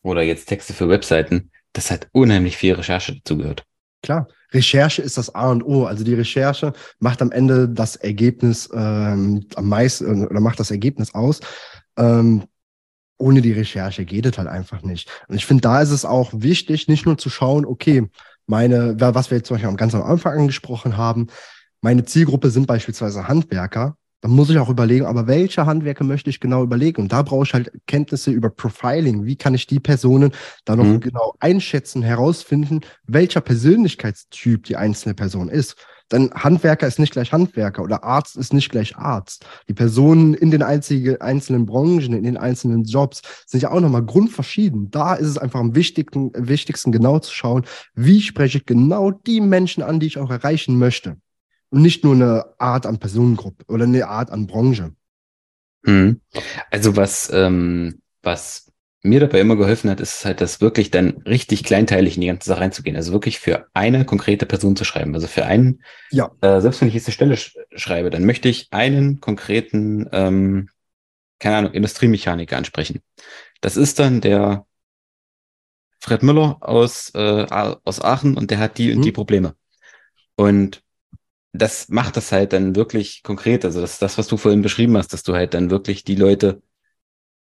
oder 0.01 0.23
jetzt 0.23 0.47
Texte 0.47 0.73
für 0.73 0.89
Webseiten 0.89 1.51
dass 1.77 1.91
halt 1.91 2.09
unheimlich 2.11 2.57
viel 2.57 2.73
Recherche 2.73 3.15
dazugehört. 3.15 3.63
Klar, 4.01 4.27
Recherche 4.51 5.01
ist 5.01 5.17
das 5.17 5.33
A 5.33 5.51
und 5.51 5.63
O. 5.63 5.85
Also 5.85 6.03
die 6.03 6.13
Recherche 6.13 6.73
macht 6.99 7.21
am 7.21 7.31
Ende 7.31 7.69
das 7.69 7.95
Ergebnis 7.95 8.69
ähm, 8.73 9.45
am 9.55 9.69
meisten 9.69 10.25
oder 10.25 10.39
macht 10.39 10.59
das 10.59 10.71
Ergebnis 10.71 11.13
aus. 11.13 11.39
Ähm, 11.97 12.45
ohne 13.17 13.41
die 13.41 13.51
Recherche 13.51 14.05
geht 14.05 14.25
es 14.25 14.37
halt 14.37 14.47
einfach 14.47 14.83
nicht. 14.83 15.09
Und 15.27 15.35
ich 15.35 15.45
finde, 15.45 15.61
da 15.61 15.81
ist 15.81 15.91
es 15.91 16.05
auch 16.05 16.31
wichtig, 16.33 16.87
nicht 16.87 17.05
nur 17.05 17.17
zu 17.17 17.29
schauen, 17.29 17.65
okay, 17.65 18.07
meine, 18.45 18.95
was 18.99 19.29
wir 19.29 19.37
jetzt 19.37 19.47
zum 19.47 19.55
Beispiel 19.57 19.75
ganz 19.75 19.93
am 19.93 20.03
Anfang 20.03 20.39
angesprochen 20.39 20.97
haben, 20.97 21.27
meine 21.81 22.05
Zielgruppe 22.05 22.49
sind 22.49 22.67
beispielsweise 22.67 23.27
Handwerker. 23.27 23.97
Dann 24.21 24.31
muss 24.31 24.49
ich 24.49 24.57
auch 24.57 24.69
überlegen, 24.69 25.05
aber 25.05 25.27
welche 25.27 25.65
Handwerke 25.65 26.03
möchte 26.03 26.29
ich 26.29 26.39
genau 26.39 26.63
überlegen? 26.63 27.03
Und 27.03 27.11
da 27.11 27.21
brauche 27.21 27.45
ich 27.45 27.53
halt 27.53 27.71
Kenntnisse 27.85 28.31
über 28.31 28.49
Profiling. 28.49 29.25
Wie 29.25 29.35
kann 29.35 29.53
ich 29.53 29.67
die 29.67 29.79
Personen 29.79 30.31
da 30.65 30.75
noch 30.75 30.85
mhm. 30.85 30.99
genau 30.99 31.35
einschätzen, 31.39 32.01
herausfinden, 32.01 32.81
welcher 33.05 33.41
Persönlichkeitstyp 33.41 34.63
die 34.63 34.75
einzelne 34.75 35.13
Person 35.13 35.49
ist? 35.49 35.75
Denn 36.11 36.31
Handwerker 36.33 36.87
ist 36.87 36.99
nicht 36.99 37.11
gleich 37.11 37.31
Handwerker 37.33 37.83
oder 37.83 38.03
Arzt 38.03 38.37
ist 38.37 38.53
nicht 38.53 38.69
gleich 38.71 38.95
Arzt. 38.95 39.45
Die 39.67 39.73
Personen 39.73 40.33
in 40.33 40.51
den 40.51 40.63
einzelnen 40.63 41.65
Branchen, 41.65 42.13
in 42.13 42.23
den 42.23 42.37
einzelnen 42.37 42.85
Jobs 42.85 43.21
sind 43.45 43.61
ja 43.61 43.71
auch 43.71 43.81
nochmal 43.81 44.05
grundverschieden. 44.05 44.89
Da 44.89 45.15
ist 45.15 45.27
es 45.27 45.37
einfach 45.37 45.59
am 45.59 45.75
wichtigsten, 45.75 46.31
wichtigsten 46.33 46.91
genau 46.91 47.19
zu 47.19 47.33
schauen, 47.33 47.65
wie 47.93 48.21
spreche 48.21 48.59
ich 48.59 48.65
genau 48.65 49.11
die 49.11 49.41
Menschen 49.41 49.83
an, 49.83 49.99
die 49.99 50.07
ich 50.07 50.17
auch 50.17 50.31
erreichen 50.31 50.79
möchte. 50.79 51.17
Und 51.69 51.81
nicht 51.81 52.03
nur 52.03 52.15
eine 52.15 52.45
Art 52.59 52.85
an 52.85 52.99
Personengruppe 52.99 53.65
oder 53.67 53.83
eine 53.83 54.07
Art 54.07 54.31
an 54.31 54.47
Branche. 54.47 54.93
Hm. 55.85 56.21
Also 56.71 56.95
was, 56.95 57.29
ähm, 57.33 58.01
was 58.21 58.71
mir 59.03 59.19
dabei 59.19 59.39
immer 59.39 59.55
geholfen 59.55 59.89
hat, 59.89 59.99
ist 59.99 60.25
halt, 60.25 60.41
das 60.41 60.61
wirklich 60.61 60.91
dann 60.91 61.21
richtig 61.25 61.63
kleinteilig 61.63 62.15
in 62.15 62.21
die 62.21 62.27
ganze 62.27 62.49
Sache 62.49 62.61
reinzugehen. 62.61 62.95
Also 62.95 63.13
wirklich 63.13 63.39
für 63.39 63.67
eine 63.73 64.05
konkrete 64.05 64.45
Person 64.45 64.75
zu 64.75 64.83
schreiben. 64.83 65.13
Also 65.13 65.27
für 65.27 65.45
einen, 65.45 65.83
ja. 66.11 66.31
Äh, 66.41 66.61
selbst 66.61 66.81
wenn 66.81 66.87
ich 66.87 66.93
jetzt 66.93 67.07
eine 67.07 67.13
Stelle 67.13 67.37
sch 67.37 67.57
schreibe, 67.75 68.09
dann 68.09 68.25
möchte 68.25 68.49
ich 68.49 68.67
einen 68.71 69.19
konkreten, 69.21 70.07
ähm, 70.11 70.69
keine 71.39 71.57
Ahnung, 71.57 71.73
Industriemechaniker 71.73 72.57
ansprechen. 72.57 73.01
Das 73.61 73.77
ist 73.77 73.99
dann 73.99 74.21
der 74.21 74.65
Fred 75.99 76.23
Müller 76.23 76.57
aus, 76.61 77.11
äh, 77.15 77.45
aus 77.49 78.01
Aachen 78.01 78.37
und 78.37 78.51
der 78.51 78.59
hat 78.59 78.77
die 78.77 78.93
und 78.93 79.01
die 79.03 79.09
hm. 79.09 79.15
Probleme. 79.15 79.55
Und 80.35 80.83
das 81.57 81.89
macht 81.89 82.17
das 82.17 82.31
halt 82.31 82.53
dann 82.53 82.75
wirklich 82.75 83.23
konkret. 83.23 83.65
Also 83.65 83.81
das 83.81 83.99
das, 83.99 84.17
was 84.17 84.27
du 84.27 84.37
vorhin 84.37 84.61
beschrieben 84.61 84.97
hast, 84.97 85.13
dass 85.13 85.23
du 85.23 85.33
halt 85.33 85.53
dann 85.53 85.69
wirklich 85.69 86.03
die 86.03 86.15
Leute 86.15 86.61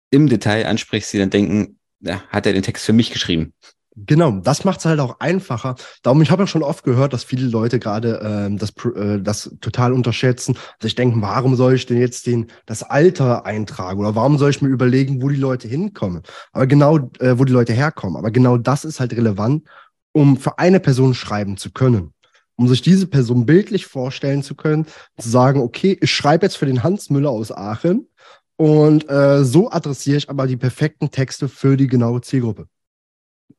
im 0.09 0.27
Detail 0.27 0.65
ansprichst, 0.67 1.13
die 1.13 1.19
dann 1.19 1.29
denken, 1.29 1.79
ja, 2.01 2.21
hat 2.29 2.45
er 2.45 2.53
den 2.53 2.63
Text 2.63 2.85
für 2.85 2.93
mich 2.93 3.11
geschrieben? 3.11 3.53
Genau, 3.95 4.31
das 4.31 4.63
macht 4.63 4.79
es 4.79 4.85
halt 4.85 5.01
auch 5.01 5.19
einfacher. 5.19 5.75
Darum, 6.01 6.21
ich 6.21 6.31
habe 6.31 6.43
ja 6.43 6.47
schon 6.47 6.63
oft 6.63 6.85
gehört, 6.85 7.11
dass 7.11 7.25
viele 7.25 7.47
Leute 7.47 7.77
gerade 7.77 8.21
ähm, 8.23 8.57
das, 8.57 8.73
äh, 8.95 9.19
das 9.21 9.53
total 9.59 9.91
unterschätzen. 9.91 10.57
Sich 10.81 10.95
denken, 10.95 11.21
warum 11.21 11.55
soll 11.55 11.73
ich 11.75 11.85
denn 11.85 11.97
jetzt 11.97 12.25
den, 12.25 12.47
das 12.65 12.83
Alter 12.83 13.45
eintragen 13.45 13.99
oder 13.99 14.15
warum 14.15 14.37
soll 14.37 14.49
ich 14.49 14.61
mir 14.61 14.69
überlegen, 14.69 15.21
wo 15.21 15.27
die 15.27 15.35
Leute 15.35 15.67
hinkommen? 15.67 16.23
Aber 16.53 16.67
genau, 16.67 16.99
äh, 17.19 17.37
wo 17.37 17.43
die 17.43 17.51
Leute 17.51 17.73
herkommen. 17.73 18.15
Aber 18.15 18.31
genau 18.31 18.57
das 18.57 18.85
ist 18.85 19.01
halt 19.01 19.11
relevant, 19.13 19.67
um 20.13 20.37
für 20.37 20.57
eine 20.57 20.79
Person 20.79 21.13
schreiben 21.13 21.57
zu 21.57 21.71
können 21.71 22.13
um 22.61 22.67
sich 22.67 22.83
diese 22.83 23.07
Person 23.07 23.47
bildlich 23.47 23.87
vorstellen 23.87 24.43
zu 24.43 24.53
können, 24.53 24.85
zu 25.17 25.27
sagen, 25.27 25.61
okay, 25.61 25.97
ich 25.99 26.11
schreibe 26.11 26.45
jetzt 26.45 26.57
für 26.57 26.67
den 26.67 26.83
Hans 26.83 27.09
Müller 27.09 27.31
aus 27.31 27.51
Aachen 27.51 28.07
und 28.55 29.09
äh, 29.09 29.43
so 29.43 29.71
adressiere 29.71 30.17
ich 30.17 30.29
aber 30.29 30.45
die 30.45 30.57
perfekten 30.57 31.09
Texte 31.09 31.49
für 31.49 31.75
die 31.75 31.87
genaue 31.87 32.21
Zielgruppe. 32.21 32.67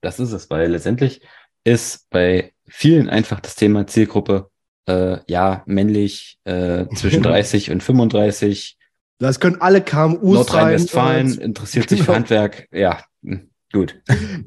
Das 0.03 0.21
ist 0.21 0.31
es, 0.31 0.51
weil 0.51 0.71
letztendlich 0.71 1.21
ist 1.65 2.09
bei 2.11 2.53
vielen 2.69 3.09
einfach 3.09 3.41
das 3.41 3.57
Thema 3.57 3.89
Zielgruppe, 3.89 4.51
äh, 4.87 5.19
ja, 5.27 5.65
männlich, 5.67 6.39
äh, 6.45 6.87
zwischen 6.95 7.25
30 7.25 7.73
und 7.73 7.83
35. 7.83 8.79
Das 9.19 9.41
können 9.41 9.61
alle 9.61 9.83
KMUs 9.83 10.23
Nordrhein-Westfalen, 10.23 11.41
interessiert 11.41 11.89
sich 11.89 11.99
genau. 11.99 12.13
für 12.13 12.17
Handwerk, 12.17 12.69
ja, 12.71 13.03
hm. 13.25 13.52
Gut. 13.73 14.01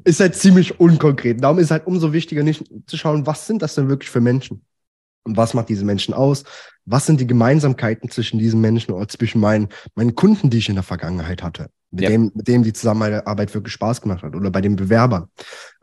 Ist 0.04 0.20
halt 0.20 0.36
ziemlich 0.36 0.78
unkonkret. 0.78 1.42
Darum 1.42 1.58
ist 1.58 1.70
halt 1.70 1.86
umso 1.86 2.12
wichtiger, 2.12 2.42
nicht 2.42 2.64
zu 2.86 2.96
schauen, 2.96 3.26
was 3.26 3.46
sind 3.46 3.60
das 3.60 3.74
denn 3.74 3.88
wirklich 3.88 4.10
für 4.10 4.20
Menschen? 4.20 4.62
Und 5.24 5.36
was 5.36 5.54
macht 5.54 5.68
diese 5.68 5.84
Menschen 5.84 6.14
aus? 6.14 6.44
Was 6.84 7.06
sind 7.06 7.20
die 7.20 7.26
Gemeinsamkeiten 7.26 8.08
zwischen 8.08 8.38
diesen 8.38 8.60
Menschen 8.60 8.92
oder 8.92 9.08
zwischen 9.08 9.40
meinen, 9.40 9.68
meinen 9.96 10.14
Kunden, 10.14 10.50
die 10.50 10.58
ich 10.58 10.68
in 10.68 10.76
der 10.76 10.84
Vergangenheit 10.84 11.42
hatte? 11.42 11.68
Mit, 11.90 12.04
ja. 12.04 12.10
dem, 12.10 12.30
mit 12.34 12.46
dem 12.46 12.62
die 12.62 12.72
Zusammenarbeit 12.72 13.52
wirklich 13.52 13.72
Spaß 13.72 14.00
gemacht 14.00 14.22
hat 14.22 14.36
oder 14.36 14.50
bei 14.50 14.60
den 14.60 14.76
Bewerbern. 14.76 15.26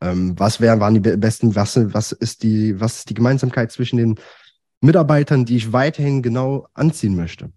Ähm, 0.01 0.33
was 0.37 0.61
wären, 0.61 0.79
waren 0.79 0.93
die 0.93 1.17
besten, 1.17 1.55
was, 1.55 1.77
was 1.93 2.13
ist 2.13 2.43
die, 2.43 2.79
was 2.79 2.99
ist 2.99 3.09
die 3.09 3.13
Gemeinsamkeit 3.13 3.71
zwischen 3.71 3.97
den 3.97 4.15
Mitarbeitern, 4.79 5.43
die 5.43 5.57
ich 5.57 5.73
weiterhin 5.73 6.21
genau 6.21 6.67
anziehen 6.73 7.15
möchte? 7.15 7.51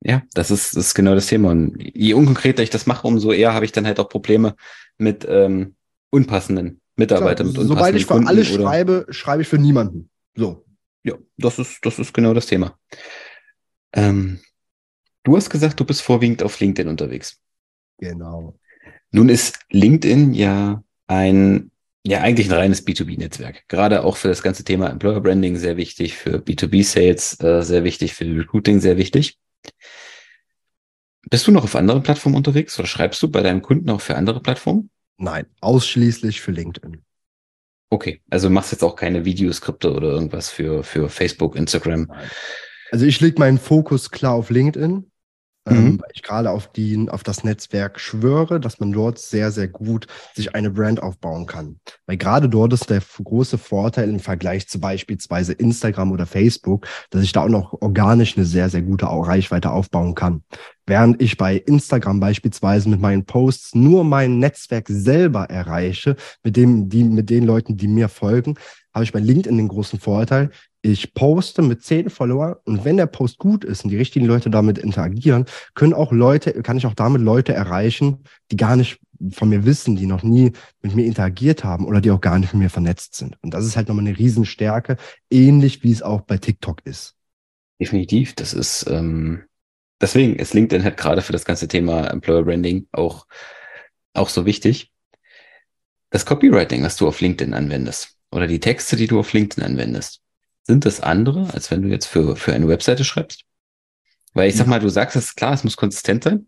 Ja, 0.00 0.22
das 0.32 0.50
ist, 0.50 0.76
das 0.76 0.86
ist 0.88 0.94
genau 0.94 1.14
das 1.14 1.26
Thema. 1.26 1.50
Und 1.50 1.76
je 1.78 2.14
unkonkreter 2.14 2.62
ich 2.62 2.70
das 2.70 2.86
mache, 2.86 3.06
umso 3.06 3.32
eher 3.32 3.52
habe 3.52 3.64
ich 3.64 3.72
dann 3.72 3.86
halt 3.86 3.98
auch 3.98 4.08
Probleme 4.08 4.54
mit 4.98 5.26
ähm, 5.28 5.76
unpassenden 6.10 6.80
Mitarbeitern. 6.96 7.50
Klar, 7.52 7.62
mit 7.62 7.68
sobald 7.68 7.96
ich 7.96 8.06
für 8.06 8.14
Kunden 8.14 8.28
alle 8.28 8.44
schreibe, 8.44 9.06
schreibe 9.10 9.42
ich 9.42 9.48
für 9.48 9.58
niemanden. 9.58 10.10
So. 10.34 10.64
Ja, 11.04 11.14
das 11.36 11.58
ist, 11.58 11.84
das 11.84 11.98
ist 11.98 12.12
genau 12.12 12.34
das 12.34 12.46
Thema. 12.46 12.78
Ähm, 13.92 14.40
du 15.22 15.36
hast 15.36 15.48
gesagt, 15.48 15.80
du 15.80 15.84
bist 15.84 16.02
vorwiegend 16.02 16.42
auf 16.42 16.58
LinkedIn 16.60 16.88
unterwegs. 16.88 17.40
Genau. 17.98 18.58
Nun 19.10 19.28
ist 19.28 19.60
LinkedIn 19.70 20.34
ja 20.34 20.82
ein, 21.06 21.70
ja, 22.04 22.20
eigentlich 22.20 22.48
ein 22.48 22.58
reines 22.58 22.86
B2B-Netzwerk. 22.86 23.66
Gerade 23.68 24.04
auch 24.04 24.16
für 24.16 24.28
das 24.28 24.42
ganze 24.42 24.64
Thema 24.64 24.90
Employer 24.90 25.20
Branding 25.20 25.56
sehr 25.56 25.76
wichtig, 25.76 26.16
für 26.16 26.38
B2B-Sales 26.38 27.40
äh, 27.40 27.62
sehr 27.62 27.84
wichtig, 27.84 28.14
für 28.14 28.24
Recruiting 28.24 28.80
sehr 28.80 28.98
wichtig. 28.98 29.38
Bist 31.30 31.46
du 31.46 31.52
noch 31.52 31.64
auf 31.64 31.76
anderen 31.76 32.02
Plattformen 32.02 32.36
unterwegs 32.36 32.78
oder 32.78 32.86
schreibst 32.86 33.22
du 33.22 33.28
bei 33.28 33.42
deinen 33.42 33.62
Kunden 33.62 33.90
auch 33.90 34.00
für 34.00 34.16
andere 34.16 34.40
Plattformen? 34.40 34.90
Nein, 35.18 35.46
ausschließlich 35.60 36.40
für 36.40 36.52
LinkedIn. 36.52 37.02
Okay, 37.90 38.22
also 38.30 38.50
machst 38.50 38.72
jetzt 38.72 38.84
auch 38.84 38.96
keine 38.96 39.24
Videoskripte 39.24 39.92
oder 39.92 40.08
irgendwas 40.08 40.50
für, 40.50 40.84
für 40.84 41.08
Facebook, 41.08 41.56
Instagram. 41.56 42.06
Nein. 42.08 42.30
Also 42.90 43.06
ich 43.06 43.20
lege 43.20 43.38
meinen 43.38 43.58
Fokus 43.58 44.10
klar 44.10 44.34
auf 44.34 44.50
LinkedIn. 44.50 45.10
ähm, 45.68 45.84
mhm. 45.84 46.00
weil 46.00 46.10
ich 46.14 46.22
gerade 46.22 46.50
auf, 46.50 46.72
die, 46.72 47.08
auf 47.10 47.22
das 47.22 47.44
Netzwerk 47.44 48.00
schwöre, 48.00 48.60
dass 48.60 48.80
man 48.80 48.92
dort 48.92 49.18
sehr, 49.18 49.50
sehr 49.50 49.68
gut 49.68 50.06
sich 50.34 50.54
eine 50.54 50.70
Brand 50.70 51.02
aufbauen 51.02 51.46
kann. 51.46 51.80
Weil 52.06 52.16
gerade 52.16 52.48
dort 52.48 52.72
ist 52.72 52.90
der 52.90 53.02
große 53.22 53.58
Vorteil 53.58 54.08
im 54.08 54.20
Vergleich 54.20 54.68
zu 54.68 54.80
beispielsweise 54.80 55.52
Instagram 55.52 56.12
oder 56.12 56.26
Facebook, 56.26 56.86
dass 57.10 57.22
ich 57.22 57.32
da 57.32 57.42
auch 57.42 57.48
noch 57.48 57.72
organisch 57.80 58.36
eine 58.36 58.46
sehr, 58.46 58.70
sehr 58.70 58.82
gute 58.82 59.06
Reichweite 59.06 59.70
aufbauen 59.70 60.14
kann. 60.14 60.42
Während 60.88 61.20
ich 61.20 61.36
bei 61.36 61.56
Instagram 61.56 62.18
beispielsweise 62.18 62.88
mit 62.88 62.98
meinen 62.98 63.26
Posts 63.26 63.74
nur 63.74 64.04
mein 64.04 64.38
Netzwerk 64.38 64.86
selber 64.88 65.44
erreiche, 65.50 66.16
mit 66.42 66.56
dem, 66.56 66.88
die, 66.88 67.04
mit 67.04 67.28
den 67.28 67.44
Leuten, 67.44 67.76
die 67.76 67.88
mir 67.88 68.08
folgen, 68.08 68.54
habe 68.94 69.04
ich 69.04 69.12
bei 69.12 69.20
LinkedIn 69.20 69.58
den 69.58 69.68
großen 69.68 70.00
Vorteil, 70.00 70.50
ich 70.80 71.12
poste 71.12 71.60
mit 71.60 71.82
zehn 71.82 72.08
Follower 72.08 72.62
und 72.64 72.86
wenn 72.86 72.96
der 72.96 73.04
Post 73.04 73.36
gut 73.36 73.64
ist 73.64 73.84
und 73.84 73.90
die 73.90 73.98
richtigen 73.98 74.24
Leute 74.24 74.48
damit 74.48 74.78
interagieren, 74.78 75.44
können 75.74 75.92
auch 75.92 76.10
Leute, 76.10 76.52
kann 76.62 76.78
ich 76.78 76.86
auch 76.86 76.94
damit 76.94 77.20
Leute 77.20 77.52
erreichen, 77.52 78.24
die 78.50 78.56
gar 78.56 78.74
nicht 78.76 78.98
von 79.32 79.50
mir 79.50 79.66
wissen, 79.66 79.94
die 79.94 80.06
noch 80.06 80.22
nie 80.22 80.52
mit 80.80 80.94
mir 80.94 81.04
interagiert 81.04 81.64
haben 81.64 81.84
oder 81.84 82.00
die 82.00 82.12
auch 82.12 82.22
gar 82.22 82.38
nicht 82.38 82.54
mit 82.54 82.62
mir 82.62 82.70
vernetzt 82.70 83.14
sind. 83.14 83.36
Und 83.42 83.52
das 83.52 83.66
ist 83.66 83.76
halt 83.76 83.88
nochmal 83.88 84.06
eine 84.06 84.16
Riesenstärke, 84.16 84.96
ähnlich 85.30 85.82
wie 85.82 85.92
es 85.92 86.00
auch 86.00 86.22
bei 86.22 86.38
TikTok 86.38 86.80
ist. 86.86 87.14
Definitiv, 87.78 88.34
das 88.34 88.54
ist 88.54 88.86
ähm, 88.88 89.42
deswegen 90.00 90.36
ist 90.36 90.54
LinkedIn 90.54 90.84
halt 90.84 90.96
gerade 90.96 91.22
für 91.22 91.32
das 91.32 91.44
ganze 91.44 91.68
Thema 91.68 92.08
Employer 92.08 92.44
Branding 92.44 92.86
auch 92.92 93.26
auch 94.14 94.28
so 94.28 94.46
wichtig. 94.46 94.92
Das 96.10 96.26
Copywriting, 96.26 96.82
was 96.82 96.96
du 96.96 97.06
auf 97.06 97.20
LinkedIn 97.20 97.54
anwendest 97.54 98.16
oder 98.30 98.46
die 98.46 98.60
Texte, 98.60 98.96
die 98.96 99.06
du 99.06 99.20
auf 99.20 99.32
LinkedIn 99.32 99.64
anwendest, 99.64 100.20
sind 100.64 100.84
das 100.84 101.00
andere, 101.00 101.52
als 101.52 101.70
wenn 101.70 101.82
du 101.82 101.88
jetzt 101.88 102.06
für, 102.06 102.36
für 102.36 102.52
eine 102.52 102.68
Webseite 102.68 103.04
schreibst? 103.04 103.44
Weil 104.34 104.48
ich 104.48 104.56
sag 104.56 104.66
mal, 104.66 104.80
du 104.80 104.88
sagst 104.88 105.16
es 105.16 105.34
klar, 105.34 105.54
es 105.54 105.64
muss 105.64 105.76
konsistent 105.76 106.24
sein, 106.24 106.46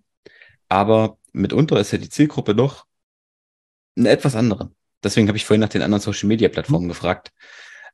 aber 0.69 1.19
mitunter 1.33 1.79
ist 1.81 1.93
ja 1.93 1.99
die 1.99 2.09
Zielgruppe 2.09 2.55
doch 2.55 2.87
eine 3.97 4.11
etwas 4.11 4.35
andere. 4.35 4.73
Deswegen 5.03 5.29
habe 5.29 5.39
ich 5.39 5.45
vorhin 5.45 5.61
nach 5.61 5.69
den 5.69 5.83
anderen 5.83 6.03
Social 6.03 6.29
Media 6.29 6.49
Plattformen 6.49 6.85
mhm. 6.85 6.91
gefragt. 6.91 7.33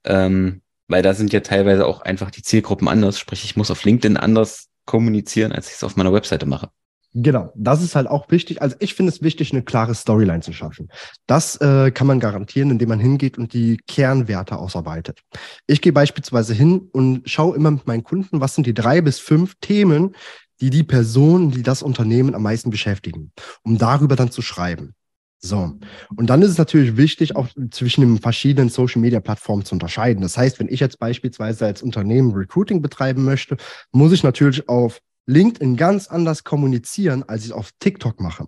Ähm, 0.04 0.62
weil 0.88 1.02
da 1.02 1.14
sind 1.14 1.32
ja 1.32 1.40
teilweise 1.40 1.86
auch 1.86 2.00
einfach 2.02 2.30
die 2.30 2.42
Zielgruppen 2.42 2.88
anders. 2.88 3.18
Sprich, 3.18 3.44
ich 3.44 3.56
muss 3.56 3.70
auf 3.70 3.84
LinkedIn 3.84 4.16
anders 4.16 4.68
kommunizieren, 4.86 5.52
als 5.52 5.68
ich 5.68 5.74
es 5.74 5.84
auf 5.84 5.96
meiner 5.96 6.12
Webseite 6.12 6.46
mache. 6.46 6.70
Genau, 7.18 7.50
das 7.54 7.82
ist 7.82 7.96
halt 7.96 8.08
auch 8.08 8.30
wichtig. 8.30 8.60
Also 8.60 8.76
ich 8.78 8.92
finde 8.92 9.10
es 9.10 9.22
wichtig, 9.22 9.50
eine 9.52 9.62
klare 9.62 9.94
Storyline 9.94 10.40
zu 10.40 10.52
schaffen. 10.52 10.88
Das 11.26 11.56
äh, 11.62 11.90
kann 11.90 12.06
man 12.06 12.20
garantieren, 12.20 12.70
indem 12.70 12.90
man 12.90 13.00
hingeht 13.00 13.38
und 13.38 13.54
die 13.54 13.78
Kernwerte 13.86 14.58
ausarbeitet. 14.58 15.22
Ich 15.66 15.80
gehe 15.80 15.94
beispielsweise 15.94 16.52
hin 16.52 16.90
und 16.92 17.28
schaue 17.28 17.56
immer 17.56 17.70
mit 17.70 17.86
meinen 17.86 18.04
Kunden, 18.04 18.42
was 18.42 18.54
sind 18.54 18.66
die 18.66 18.74
drei 18.74 19.00
bis 19.00 19.18
fünf 19.18 19.54
Themen, 19.62 20.14
die 20.60 20.68
die 20.68 20.84
Personen, 20.84 21.50
die 21.50 21.62
das 21.62 21.82
Unternehmen 21.82 22.34
am 22.34 22.42
meisten 22.42 22.68
beschäftigen, 22.68 23.32
um 23.62 23.78
darüber 23.78 24.14
dann 24.14 24.30
zu 24.30 24.42
schreiben. 24.42 24.94
So. 25.38 25.78
Und 26.16 26.30
dann 26.30 26.42
ist 26.42 26.50
es 26.50 26.58
natürlich 26.58 26.96
wichtig, 26.96 27.36
auch 27.36 27.48
zwischen 27.70 28.00
den 28.00 28.18
verschiedenen 28.18 28.68
Social 28.68 29.00
Media 29.00 29.20
Plattformen 29.20 29.64
zu 29.64 29.74
unterscheiden. 29.74 30.22
Das 30.22 30.36
heißt, 30.36 30.58
wenn 30.58 30.68
ich 30.68 30.80
jetzt 30.80 30.98
beispielsweise 30.98 31.66
als 31.66 31.82
Unternehmen 31.82 32.32
Recruiting 32.32 32.82
betreiben 32.82 33.24
möchte, 33.24 33.56
muss 33.92 34.12
ich 34.12 34.22
natürlich 34.22 34.68
auf 34.68 35.00
LinkedIn 35.26 35.76
ganz 35.76 36.08
anders 36.08 36.44
kommunizieren, 36.44 37.24
als 37.24 37.42
ich 37.42 37.50
es 37.50 37.52
auf 37.52 37.70
TikTok 37.80 38.20
mache. 38.20 38.46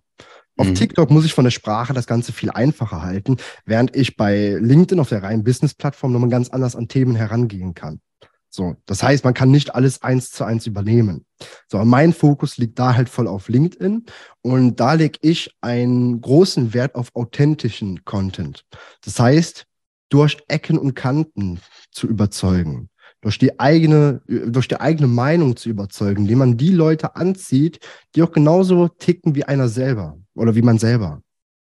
Auf 0.57 0.69
mhm. 0.69 0.75
TikTok 0.75 1.11
muss 1.11 1.25
ich 1.25 1.35
von 1.35 1.45
der 1.45 1.51
Sprache 1.51 1.93
das 1.93 2.07
Ganze 2.07 2.33
viel 2.33 2.51
einfacher 2.51 3.03
halten, 3.03 3.37
während 3.65 3.95
ich 3.95 4.17
bei 4.17 4.57
LinkedIn 4.61 4.99
auf 4.99 5.09
der 5.09 5.23
reinen 5.23 5.45
Business-Plattform 5.45 6.13
nochmal 6.13 6.31
ganz 6.31 6.49
anders 6.51 6.75
an 6.75 6.89
Themen 6.89 7.15
herangehen 7.15 7.75
kann. 7.75 8.01
So, 8.51 8.77
das 8.87 9.03
heißt, 9.03 9.25
man 9.25 9.35
kann 9.35 9.51
nicht 9.51 9.75
alles 9.75 10.03
eins 10.03 10.31
zu 10.31 10.45
eins 10.45 10.67
übernehmen. 10.67 11.27
So, 11.71 11.85
mein 11.85 12.13
Fokus 12.13 12.57
liegt 12.57 12.79
da 12.79 12.95
halt 12.95 13.09
voll 13.09 13.29
auf 13.29 13.49
LinkedIn 13.49 14.07
und 14.43 14.81
da 14.81 14.95
lege 14.95 15.19
ich 15.23 15.55
einen 15.61 16.21
großen 16.21 16.73
Wert 16.73 16.95
auf 16.95 17.15
authentischen 17.15 18.05
Content. 18.05 18.65
Das 19.03 19.21
heißt, 19.21 19.67
durch 20.09 20.39
Ecken 20.49 20.79
und 20.79 20.95
Kanten 20.95 21.61
zu 21.91 22.07
überzeugen 22.07 22.89
durch 23.21 23.39
die 23.39 23.59
eigene, 23.59 24.23
durch 24.27 24.69
die 24.69 24.81
eigene 24.81 25.09
Meinung 25.09 25.57
zu 25.57 25.69
überzeugen, 25.69 26.23
indem 26.23 26.39
man 26.39 26.57
die 26.57 26.71
Leute 26.71 27.17
anzieht, 27.17 27.81
die 28.15 28.23
auch 28.23 28.33
genauso 28.33 28.89
ticken 28.89 29.35
wie 29.35 29.45
einer 29.45 29.69
selber 29.69 30.19
oder 30.35 30.55
wie 30.55 30.63
man 30.63 30.79
selber. 30.79 31.23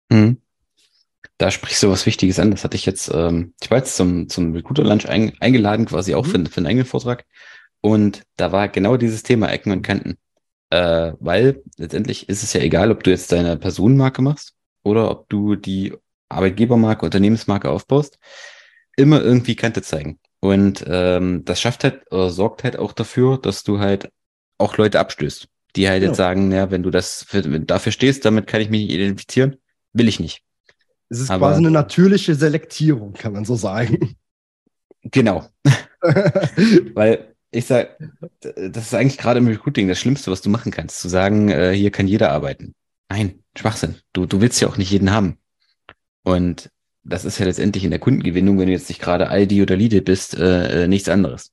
Mhm. 0.10 0.38
Da 1.38 1.52
sprichst 1.52 1.84
du 1.84 1.90
was 1.90 2.06
Wichtiges 2.06 2.40
an. 2.40 2.52
Das 2.52 2.64
hatte 2.64 2.76
ich 2.76 2.86
jetzt, 2.86 3.12
ähm, 3.14 3.54
ich 3.62 3.72
war 3.72 3.78
jetzt 3.78 3.96
zum, 3.96 4.30
zum 4.30 4.54
Recruiter 4.54 4.84
Lunch 4.84 5.08
ein, 5.08 5.34
eingeladen, 5.40 5.86
quasi 5.86 6.16
auch 6.16 6.26
mhm. 6.26 6.46
für, 6.46 6.52
für 6.52 6.58
einen 6.58 6.68
eigenen 6.68 6.86
Vortrag. 6.86 7.26
Und 7.82 8.24
da 8.36 8.52
war 8.52 8.68
genau 8.68 8.98
dieses 8.98 9.24
Thema 9.24 9.50
Ecken 9.50 9.72
und 9.72 9.82
Kanten. 9.82 10.18
Äh, 10.70 11.14
weil 11.20 11.64
letztendlich 11.78 12.30
ist 12.30 12.44
es 12.44 12.54
ja 12.54 12.62
egal, 12.62 12.92
ob 12.92 13.04
du 13.04 13.10
jetzt 13.10 13.32
deine 13.32 13.58
Personenmarke 13.58 14.22
machst 14.22 14.54
oder 14.84 15.10
ob 15.10 15.28
du 15.30 15.56
die 15.56 15.94
Arbeitgebermarke, 16.30 17.06
Unternehmensmarke 17.06 17.70
aufbaust, 17.70 18.20
immer 18.96 19.22
irgendwie 19.22 19.56
Kante 19.56 19.82
zeigen. 19.82 20.20
Und 20.42 20.86
ähm, 20.88 21.44
das 21.46 21.60
schafft 21.60 21.84
halt 21.84 22.12
oder 22.12 22.30
sorgt 22.30 22.64
halt 22.64 22.78
auch 22.78 22.94
dafür, 22.94 23.38
dass 23.38 23.64
du 23.64 23.80
halt 23.80 24.12
auch 24.58 24.78
Leute 24.78 25.00
abstößt, 25.00 25.48
die 25.76 25.90
halt 25.90 26.02
genau. 26.02 26.12
jetzt 26.12 26.18
sagen, 26.18 26.52
ja, 26.52 26.70
wenn 26.72 26.84
du 26.84 26.92
das 26.92 27.26
für, 27.28 27.44
wenn 27.52 27.66
dafür 27.66 27.92
stehst, 27.92 28.26
damit 28.26 28.48
kann 28.48 28.62
ich 28.62 28.70
mich 28.70 28.82
nicht 28.82 28.92
identifizieren, 28.92 29.58
will 29.94 30.08
ich 30.08 30.20
nicht. 30.20 30.44
Es 31.10 31.20
ist 31.20 31.32
Aber, 31.32 31.48
quasi 31.48 31.60
eine 31.60 31.72
natürliche 31.72 32.36
Selektierung, 32.36 33.14
kann 33.14 33.34
man 33.34 33.46
so 33.46 33.56
sagen. 33.56 34.16
Genau. 35.04 35.48
Weil 36.94 37.36
ich 37.52 37.66
sag, 37.66 37.98
das 38.42 38.84
ist 38.86 38.94
eigentlich 38.94 39.18
gerade 39.18 39.40
im 39.40 39.48
Recruiting 39.48 39.88
das 39.88 40.00
Schlimmste, 40.00 40.32
was 40.32 40.42
du 40.42 40.50
machen 40.50 40.72
kannst, 40.72 41.00
zu 41.00 41.10
sagen, 41.10 41.50
äh, 41.50 41.74
hier 41.74 41.92
kann 41.92 42.08
jeder 42.08 42.32
arbeiten. 42.32 42.76
Nein, 43.10 43.44
Schwachsinn. 43.58 43.96
Du, 44.14 44.26
du 44.26 44.40
willst 44.40 44.62
ja 44.62 44.68
auch 44.68 44.78
nicht 44.78 44.92
jeden 44.92 45.12
haben. 45.12 45.38
Und 46.24 46.70
das 47.04 47.26
ist 47.26 47.40
ja 47.40 47.46
letztendlich 47.46 47.84
in 47.84 47.90
der 47.90 48.00
Kundengewinnung, 48.00 48.60
wenn 48.60 48.68
du 48.68 48.74
jetzt 48.74 48.90
nicht 48.90 49.02
gerade 49.02 49.30
Aldi 49.30 49.62
oder 49.64 49.76
Lidl 49.76 50.02
bist, 50.02 50.36
äh, 50.38 50.84
äh, 50.84 50.88
nichts 50.88 51.10
anderes. 51.10 51.52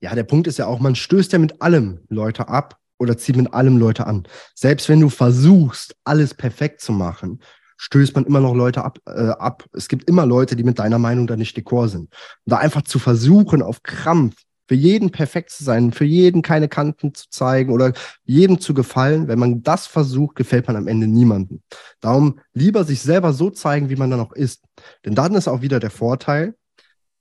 Ja, 0.00 0.14
der 0.14 0.24
Punkt 0.24 0.46
ist 0.48 0.58
ja 0.58 0.66
auch, 0.66 0.80
man 0.80 0.96
stößt 0.96 1.32
ja 1.32 1.38
mit 1.38 1.62
allem 1.62 2.00
Leute 2.08 2.48
ab 2.48 2.78
oder 2.98 3.16
zieht 3.16 3.36
mit 3.36 3.54
allem 3.54 3.78
Leute 3.78 4.06
an. 4.06 4.24
Selbst 4.54 4.88
wenn 4.88 5.00
du 5.00 5.08
versuchst, 5.08 5.96
alles 6.04 6.34
perfekt 6.34 6.80
zu 6.80 6.92
machen, 6.92 7.40
stößt 7.82 8.14
man 8.14 8.24
immer 8.24 8.38
noch 8.38 8.54
Leute 8.54 8.84
ab, 8.84 9.00
äh, 9.06 9.30
ab. 9.30 9.64
Es 9.72 9.88
gibt 9.88 10.08
immer 10.08 10.24
Leute, 10.24 10.54
die 10.54 10.62
mit 10.62 10.78
deiner 10.78 11.00
Meinung 11.00 11.26
da 11.26 11.36
nicht 11.36 11.56
dekor 11.56 11.88
sind. 11.88 12.02
Und 12.02 12.10
da 12.52 12.58
einfach 12.58 12.82
zu 12.82 13.00
versuchen, 13.00 13.60
auf 13.60 13.82
Krampf 13.82 14.36
für 14.68 14.76
jeden 14.76 15.10
perfekt 15.10 15.50
zu 15.50 15.64
sein, 15.64 15.90
für 15.90 16.04
jeden 16.04 16.42
keine 16.42 16.68
Kanten 16.68 17.12
zu 17.12 17.28
zeigen 17.28 17.72
oder 17.72 17.92
jedem 18.24 18.60
zu 18.60 18.72
gefallen. 18.72 19.26
Wenn 19.26 19.40
man 19.40 19.64
das 19.64 19.88
versucht, 19.88 20.36
gefällt 20.36 20.68
man 20.68 20.76
am 20.76 20.86
Ende 20.86 21.08
niemandem. 21.08 21.60
Darum 22.00 22.38
lieber 22.54 22.84
sich 22.84 23.02
selber 23.02 23.32
so 23.32 23.50
zeigen, 23.50 23.90
wie 23.90 23.96
man 23.96 24.10
dann 24.10 24.20
auch 24.20 24.32
ist. 24.32 24.62
Denn 25.04 25.16
dann 25.16 25.34
ist 25.34 25.48
auch 25.48 25.60
wieder 25.62 25.80
der 25.80 25.90
Vorteil, 25.90 26.54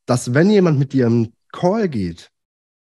dass 0.06 0.36
wenn 0.36 0.52
jemand 0.52 0.78
mit 0.78 0.93
dir 0.93 1.08
im 1.08 1.34
Call 1.52 1.89
geht, 1.89 2.30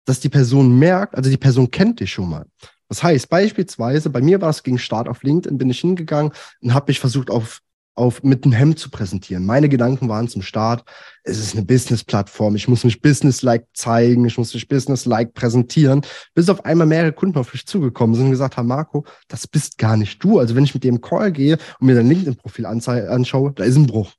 dass 0.04 0.20
die 0.20 0.30
Person 0.30 0.78
merkt, 0.78 1.16
also 1.16 1.30
die 1.30 1.38
Person 1.38 1.72
kennt 1.72 2.02
dich 2.02 2.12
schon 2.12 2.30
mal. 2.30 2.46
Das 2.92 3.04
heißt, 3.04 3.30
beispielsweise, 3.30 4.10
bei 4.10 4.20
mir 4.20 4.42
war 4.42 4.50
es 4.50 4.64
gegen 4.64 4.78
Start 4.78 5.08
auf 5.08 5.24
LinkedIn, 5.24 5.58
bin 5.58 5.70
ich 5.70 5.80
hingegangen 5.80 6.34
und 6.60 6.74
habe 6.74 6.88
mich 6.90 7.00
versucht, 7.00 7.30
auf 7.30 7.62
auf, 7.94 8.24
mit 8.24 8.44
einem 8.44 8.54
Hemd 8.54 8.80
zu 8.80 8.90
präsentieren. 8.90 9.46
Meine 9.46 9.70
Gedanken 9.70 10.10
waren 10.10 10.28
zum 10.28 10.42
Start, 10.42 10.84
es 11.24 11.38
ist 11.38 11.54
eine 11.54 11.66
Business-Plattform, 11.66 12.56
ich 12.56 12.68
muss 12.68 12.84
mich 12.84 13.02
business-like 13.02 13.66
zeigen, 13.74 14.26
ich 14.26 14.38
muss 14.38 14.54
mich 14.54 14.68
business-like 14.68 15.34
präsentieren, 15.34 16.02
bis 16.34 16.50
auf 16.50 16.66
einmal 16.66 16.88
mehrere 16.88 17.14
Kunden 17.14 17.38
auf 17.38 17.54
mich 17.54 17.66
zugekommen 17.66 18.16
sind 18.16 18.26
und 18.26 18.32
gesagt 18.32 18.58
haben, 18.58 18.68
Marco, 18.68 19.06
das 19.28 19.46
bist 19.46 19.78
gar 19.78 19.98
nicht 19.98 20.24
du. 20.24 20.40
Also 20.40 20.56
wenn 20.56 20.64
ich 20.64 20.74
mit 20.74 20.84
dem 20.84 21.02
Call 21.02 21.32
gehe 21.32 21.58
und 21.80 21.88
mir 21.88 21.96
dein 21.96 22.08
LinkedIn-Profil 22.08 22.66
anschaue, 22.66 23.54
da 23.54 23.64
ist 23.64 23.76
ein 23.78 23.88
Bruch. 23.88 24.12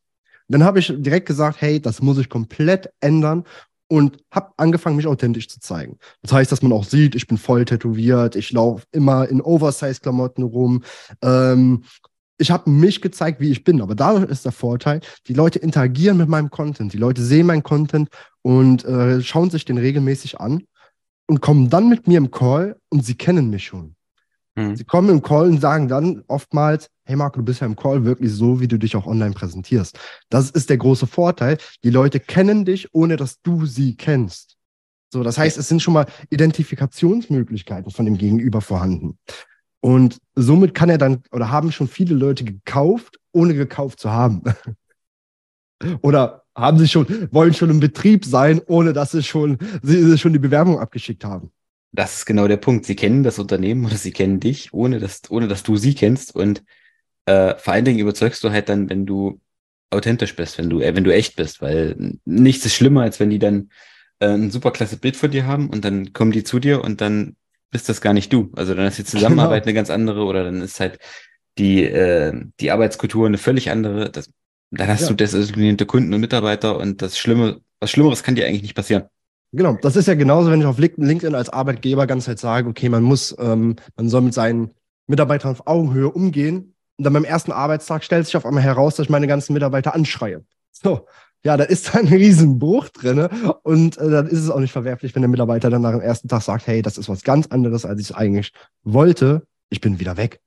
Dann 0.48 0.64
habe 0.64 0.78
ich 0.78 0.92
direkt 0.96 1.26
gesagt, 1.26 1.60
hey, 1.60 1.80
das 1.80 2.02
muss 2.02 2.18
ich 2.18 2.28
komplett 2.28 2.90
ändern 3.00 3.44
und 3.92 4.24
habe 4.30 4.54
angefangen, 4.56 4.96
mich 4.96 5.06
authentisch 5.06 5.48
zu 5.48 5.60
zeigen. 5.60 5.98
Das 6.22 6.32
heißt, 6.32 6.50
dass 6.50 6.62
man 6.62 6.72
auch 6.72 6.84
sieht, 6.84 7.14
ich 7.14 7.26
bin 7.26 7.36
voll 7.36 7.66
tätowiert, 7.66 8.36
ich 8.36 8.50
laufe 8.50 8.86
immer 8.90 9.28
in 9.28 9.42
Oversize-Klamotten 9.42 10.44
rum, 10.44 10.82
ähm, 11.20 11.84
ich 12.38 12.50
habe 12.50 12.70
mich 12.70 13.02
gezeigt, 13.02 13.38
wie 13.42 13.50
ich 13.50 13.64
bin. 13.64 13.82
Aber 13.82 13.94
dadurch 13.94 14.30
ist 14.30 14.46
der 14.46 14.52
Vorteil, 14.52 15.02
die 15.26 15.34
Leute 15.34 15.58
interagieren 15.58 16.16
mit 16.16 16.30
meinem 16.30 16.48
Content. 16.48 16.94
Die 16.94 16.96
Leute 16.96 17.22
sehen 17.22 17.46
meinen 17.46 17.62
Content 17.62 18.08
und 18.40 18.82
äh, 18.86 19.20
schauen 19.20 19.50
sich 19.50 19.66
den 19.66 19.76
regelmäßig 19.76 20.40
an 20.40 20.62
und 21.26 21.42
kommen 21.42 21.68
dann 21.68 21.90
mit 21.90 22.08
mir 22.08 22.16
im 22.16 22.30
Call 22.30 22.78
und 22.88 23.04
sie 23.04 23.14
kennen 23.14 23.50
mich 23.50 23.64
schon. 23.66 23.94
Mhm. 24.54 24.76
Sie 24.76 24.84
kommen 24.84 25.08
im 25.08 25.22
Call 25.22 25.48
und 25.48 25.60
sagen 25.60 25.88
dann 25.88 26.22
oftmals, 26.26 26.90
hey 27.04 27.16
Marco, 27.16 27.38
du 27.38 27.44
bist 27.44 27.60
ja 27.60 27.66
im 27.66 27.76
Call 27.76 28.04
wirklich 28.04 28.32
so, 28.32 28.60
wie 28.60 28.68
du 28.68 28.78
dich 28.78 28.96
auch 28.96 29.06
online 29.06 29.32
präsentierst. 29.32 29.98
Das 30.28 30.50
ist 30.50 30.70
der 30.70 30.76
große 30.76 31.06
Vorteil. 31.06 31.58
Die 31.84 31.90
Leute 31.90 32.20
kennen 32.20 32.64
dich, 32.64 32.94
ohne 32.94 33.16
dass 33.16 33.40
du 33.42 33.66
sie 33.66 33.96
kennst. 33.96 34.56
So, 35.12 35.22
das 35.22 35.36
heißt, 35.36 35.58
es 35.58 35.68
sind 35.68 35.82
schon 35.82 35.94
mal 35.94 36.06
Identifikationsmöglichkeiten 36.30 37.90
von 37.90 38.06
dem 38.06 38.16
Gegenüber 38.16 38.60
vorhanden. 38.60 39.18
Und 39.80 40.18
somit 40.34 40.74
kann 40.74 40.88
er 40.88 40.98
dann, 40.98 41.22
oder 41.32 41.50
haben 41.50 41.72
schon 41.72 41.88
viele 41.88 42.14
Leute 42.14 42.44
gekauft, 42.44 43.18
ohne 43.32 43.54
gekauft 43.54 44.00
zu 44.00 44.10
haben. 44.10 44.42
oder 46.02 46.44
haben 46.54 46.78
sie 46.78 46.88
schon, 46.88 47.28
wollen 47.32 47.52
schon 47.52 47.70
im 47.70 47.80
Betrieb 47.80 48.24
sein, 48.24 48.60
ohne 48.66 48.92
dass 48.92 49.10
sie 49.10 49.22
schon, 49.22 49.58
sie 49.82 50.16
schon 50.18 50.32
die 50.32 50.38
Bewerbung 50.38 50.78
abgeschickt 50.78 51.24
haben. 51.24 51.50
Das 51.92 52.18
ist 52.18 52.26
genau 52.26 52.48
der 52.48 52.56
Punkt. 52.56 52.86
Sie 52.86 52.96
kennen 52.96 53.22
das 53.22 53.38
Unternehmen 53.38 53.84
oder 53.84 53.96
sie 53.96 54.12
kennen 54.12 54.40
dich, 54.40 54.72
ohne 54.72 54.98
dass, 54.98 55.30
ohne 55.30 55.46
dass 55.46 55.62
du 55.62 55.76
sie 55.76 55.94
kennst. 55.94 56.34
Und 56.34 56.64
äh, 57.26 57.54
vor 57.56 57.74
allen 57.74 57.84
Dingen 57.84 57.98
überzeugst 57.98 58.42
du 58.42 58.50
halt 58.50 58.68
dann, 58.68 58.88
wenn 58.88 59.06
du 59.06 59.40
authentisch 59.90 60.34
bist, 60.34 60.58
wenn 60.58 60.70
du, 60.70 60.80
äh, 60.80 60.96
wenn 60.96 61.04
du 61.04 61.14
echt 61.14 61.36
bist, 61.36 61.60
weil 61.60 62.18
nichts 62.24 62.64
ist 62.64 62.74
schlimmer, 62.74 63.02
als 63.02 63.20
wenn 63.20 63.30
die 63.30 63.38
dann 63.38 63.70
äh, 64.20 64.28
ein 64.28 64.50
super 64.50 64.70
klasse 64.70 64.96
Bild 64.96 65.16
von 65.16 65.30
dir 65.30 65.46
haben 65.46 65.68
und 65.68 65.84
dann 65.84 66.12
kommen 66.12 66.32
die 66.32 66.44
zu 66.44 66.58
dir 66.58 66.82
und 66.82 67.00
dann 67.00 67.36
bist 67.70 67.88
das 67.88 68.00
gar 68.00 68.14
nicht 68.14 68.32
du. 68.32 68.50
Also 68.56 68.74
dann 68.74 68.86
ist 68.86 68.98
die 68.98 69.04
Zusammenarbeit 69.04 69.64
genau. 69.64 69.70
eine 69.70 69.74
ganz 69.74 69.90
andere 69.90 70.24
oder 70.24 70.44
dann 70.44 70.62
ist 70.62 70.80
halt 70.80 70.98
die, 71.58 71.84
äh, 71.84 72.32
die 72.60 72.70
Arbeitskultur 72.70 73.26
eine 73.26 73.38
völlig 73.38 73.70
andere. 73.70 74.10
Das, 74.10 74.30
dann 74.70 74.88
hast 74.88 75.02
ja. 75.02 75.08
du 75.08 75.14
desillusionierte 75.14 75.84
Kunden 75.84 76.14
und 76.14 76.20
Mitarbeiter 76.20 76.78
und 76.78 77.02
das 77.02 77.18
Schlimme, 77.18 77.60
was 77.80 77.90
Schlimmeres 77.90 78.22
kann 78.22 78.34
dir 78.34 78.46
eigentlich 78.46 78.62
nicht 78.62 78.74
passieren. 78.74 79.04
Genau, 79.52 79.76
das 79.82 79.96
ist 79.96 80.08
ja 80.08 80.14
genauso, 80.14 80.50
wenn 80.50 80.60
ich 80.60 80.66
auf 80.66 80.78
LinkedIn 80.78 81.34
als 81.34 81.50
Arbeitgeber 81.50 82.06
ganz 82.06 82.26
halt 82.26 82.38
sage, 82.38 82.68
okay, 82.68 82.88
man 82.88 83.02
muss, 83.02 83.36
ähm, 83.38 83.76
man 83.96 84.08
soll 84.08 84.22
mit 84.22 84.32
seinen 84.32 84.72
Mitarbeitern 85.06 85.52
auf 85.52 85.66
Augenhöhe 85.66 86.10
umgehen. 86.10 86.74
Und 86.96 87.04
dann 87.04 87.12
beim 87.12 87.24
ersten 87.24 87.52
Arbeitstag 87.52 88.02
stellt 88.02 88.24
sich 88.24 88.36
auf 88.36 88.46
einmal 88.46 88.62
heraus, 88.62 88.96
dass 88.96 89.04
ich 89.04 89.10
meine 89.10 89.26
ganzen 89.26 89.52
Mitarbeiter 89.52 89.94
anschreie. 89.94 90.42
So, 90.70 91.06
ja, 91.44 91.58
da 91.58 91.64
ist 91.64 91.94
ein 91.94 92.08
Riesenbruch 92.08 92.88
drin. 92.88 93.28
Und 93.62 93.98
äh, 93.98 94.10
dann 94.10 94.26
ist 94.26 94.40
es 94.40 94.50
auch 94.50 94.60
nicht 94.60 94.72
verwerflich, 94.72 95.14
wenn 95.14 95.22
der 95.22 95.28
Mitarbeiter 95.28 95.68
dann 95.68 95.82
nach 95.82 95.92
dem 95.92 96.00
ersten 96.00 96.28
Tag 96.28 96.42
sagt, 96.42 96.66
hey, 96.66 96.80
das 96.80 96.96
ist 96.96 97.10
was 97.10 97.22
ganz 97.22 97.48
anderes, 97.48 97.84
als 97.84 98.00
ich 98.00 98.16
eigentlich 98.16 98.52
wollte. 98.84 99.46
Ich 99.68 99.82
bin 99.82 100.00
wieder 100.00 100.16
weg. 100.16 100.40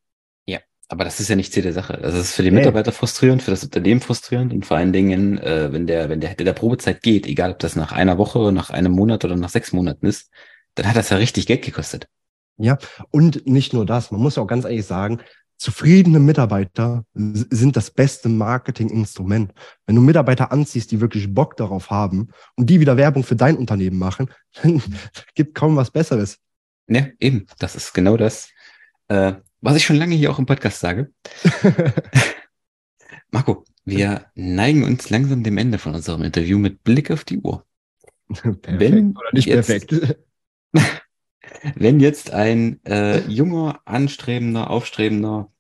Aber 0.88 1.04
das 1.04 1.20
ist 1.20 1.30
ja 1.30 1.36
nicht 1.36 1.52
Ziel 1.52 1.64
der 1.64 1.74
Sache. 1.74 1.98
Das 2.02 2.14
ist 2.14 2.34
für 2.34 2.44
die 2.44 2.52
Mitarbeiter 2.52 2.92
hey. 2.92 2.98
frustrierend, 2.98 3.42
für 3.42 3.52
das 3.52 3.64
Unternehmen 3.64 4.02
frustrierend 4.02 4.54
und 4.54 4.66
vor 4.66 4.78
allen 4.78 4.94
Dingen, 4.94 5.40
äh, 5.40 5.72
wenn 5.72 5.88
der, 5.88 6.10
wenn 6.10 6.22
der, 6.22 6.36
der 6.36 6.54
Probezeit 6.54 7.02
geht, 7.02 7.26
egal 7.26 7.52
ob 7.52 7.60
das 7.60 7.76
nach 7.76 7.92
einer 7.92 8.18
Woche, 8.18 8.52
nach 8.52 8.70
einem 8.70 8.92
Monat 8.92 9.26
oder 9.26 9.36
nach 9.36 9.50
sechs 9.50 9.74
Monaten 9.74 10.06
ist, 10.06 10.30
dann 10.76 10.88
hat 10.88 10.96
das 10.96 11.10
ja 11.10 11.18
richtig 11.18 11.48
Geld 11.48 11.64
gekostet. 11.64 12.08
Ja, 12.58 12.78
und 13.10 13.48
nicht 13.48 13.74
nur 13.74 13.86
das. 13.86 14.12
Man 14.12 14.22
muss 14.22 14.36
ja 14.36 14.44
auch 14.44 14.48
ganz 14.48 14.64
ehrlich 14.64 14.86
sagen, 14.86 15.22
Zufriedene 15.58 16.20
Mitarbeiter 16.20 17.06
sind 17.14 17.78
das 17.78 17.90
beste 17.90 18.28
Marketinginstrument. 18.28 19.54
Wenn 19.86 19.96
du 19.96 20.02
Mitarbeiter 20.02 20.52
anziehst, 20.52 20.92
die 20.92 21.00
wirklich 21.00 21.34
Bock 21.34 21.56
darauf 21.56 21.90
haben 21.90 22.30
und 22.56 22.70
die 22.70 22.82
wieder 22.82 22.98
Werbung 22.98 23.24
für 23.24 23.38
dein 23.38 23.56
Unternehmen 23.56 23.98
machen, 23.98 24.30
dann 24.62 24.82
gibt 25.34 25.56
kaum 25.56 25.78
was 25.78 25.92
Besseres. 25.92 26.40
Ja, 26.88 27.08
eben. 27.20 27.48
Das 27.58 27.76
ist 27.76 27.94
genau 27.94 28.18
das, 28.18 28.50
äh, 29.08 29.34
was 29.66 29.76
ich 29.76 29.84
schon 29.84 29.96
lange 29.96 30.16
hier 30.16 30.32
auch 30.32 30.38
im 30.38 30.46
Podcast 30.46 30.80
sage. 30.80 31.12
Marco, 33.32 33.66
wir 33.84 34.28
neigen 34.36 34.84
uns 34.84 35.10
langsam 35.10 35.44
dem 35.44 35.58
Ende 35.58 35.80
von 35.80 35.96
unserem 35.96 36.22
Interview 36.22 36.60
mit 36.60 36.84
Blick 36.84 37.10
auf 37.10 37.24
die 37.24 37.40
Uhr. 37.40 37.66
Perfekt 38.28 38.80
Wenn 38.80 39.12
oder 39.12 39.30
nicht 39.34 39.48
jetzt, 39.48 39.68
perfekt? 39.68 40.18
wenn 41.76 42.00
jetzt 42.00 42.32
ein 42.32 42.80
äh, 42.86 43.20
junger, 43.28 43.82
anstrebender, 43.86 44.70
aufstrebender 44.70 45.52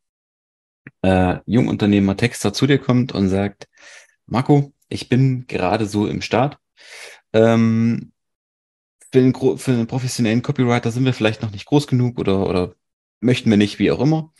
äh, 1.01 1.39
Jungunternehmer 1.47 2.15
Texter 2.15 2.53
zu 2.53 2.67
dir 2.67 2.77
kommt 2.77 3.11
und 3.11 3.29
sagt, 3.29 3.67
Marco, 4.27 4.71
ich 4.87 5.09
bin 5.09 5.47
gerade 5.47 5.87
so 5.87 6.05
im 6.05 6.21
Start. 6.21 6.59
Ähm, 7.33 8.11
für, 9.11 9.19
einen, 9.19 9.33
für 9.57 9.71
einen 9.71 9.87
professionellen 9.87 10.43
Copywriter 10.43 10.91
sind 10.91 11.05
wir 11.05 11.13
vielleicht 11.13 11.41
noch 11.41 11.51
nicht 11.51 11.65
groß 11.65 11.87
genug 11.87 12.19
oder, 12.19 12.47
oder 12.47 12.75
möchten 13.19 13.49
wir 13.49 13.57
nicht, 13.57 13.79
wie 13.79 13.91
auch 13.91 13.99
immer. 13.99 14.33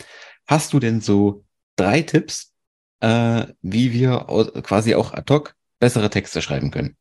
Hast 0.48 0.74
du 0.74 0.80
denn 0.80 1.02
so 1.02 1.46
drei 1.76 2.02
Tipps, 2.02 2.54
äh, 3.00 3.48
wie 3.62 3.94
wir 3.94 4.26
quasi 4.64 4.96
auch 4.96 5.14
ad 5.14 5.34
hoc 5.34 5.56
bessere 5.80 6.10
Texte 6.10 6.42
schreiben 6.42 6.72
können? 6.72 6.96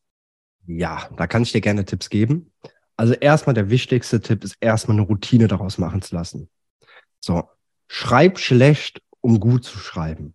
Ja, 0.67 1.09
da 1.17 1.27
kann 1.27 1.43
ich 1.43 1.53
dir 1.53 1.61
gerne 1.61 1.85
Tipps 1.85 2.09
geben. 2.09 2.53
Also 2.97 3.15
erstmal 3.15 3.55
der 3.55 3.71
wichtigste 3.71 4.21
Tipp 4.21 4.45
ist 4.45 4.57
erstmal 4.61 4.97
eine 4.97 5.07
Routine 5.07 5.49
daraus 5.49 5.79
machen 5.79 6.01
zu 6.01 6.15
lassen. 6.15 6.49
So, 7.21 7.49
schreib 7.89 8.39
schlecht, 8.39 9.03
um 9.21 9.41
gut 9.41 9.65
zu 9.65 9.79
schreiben. 9.79 10.35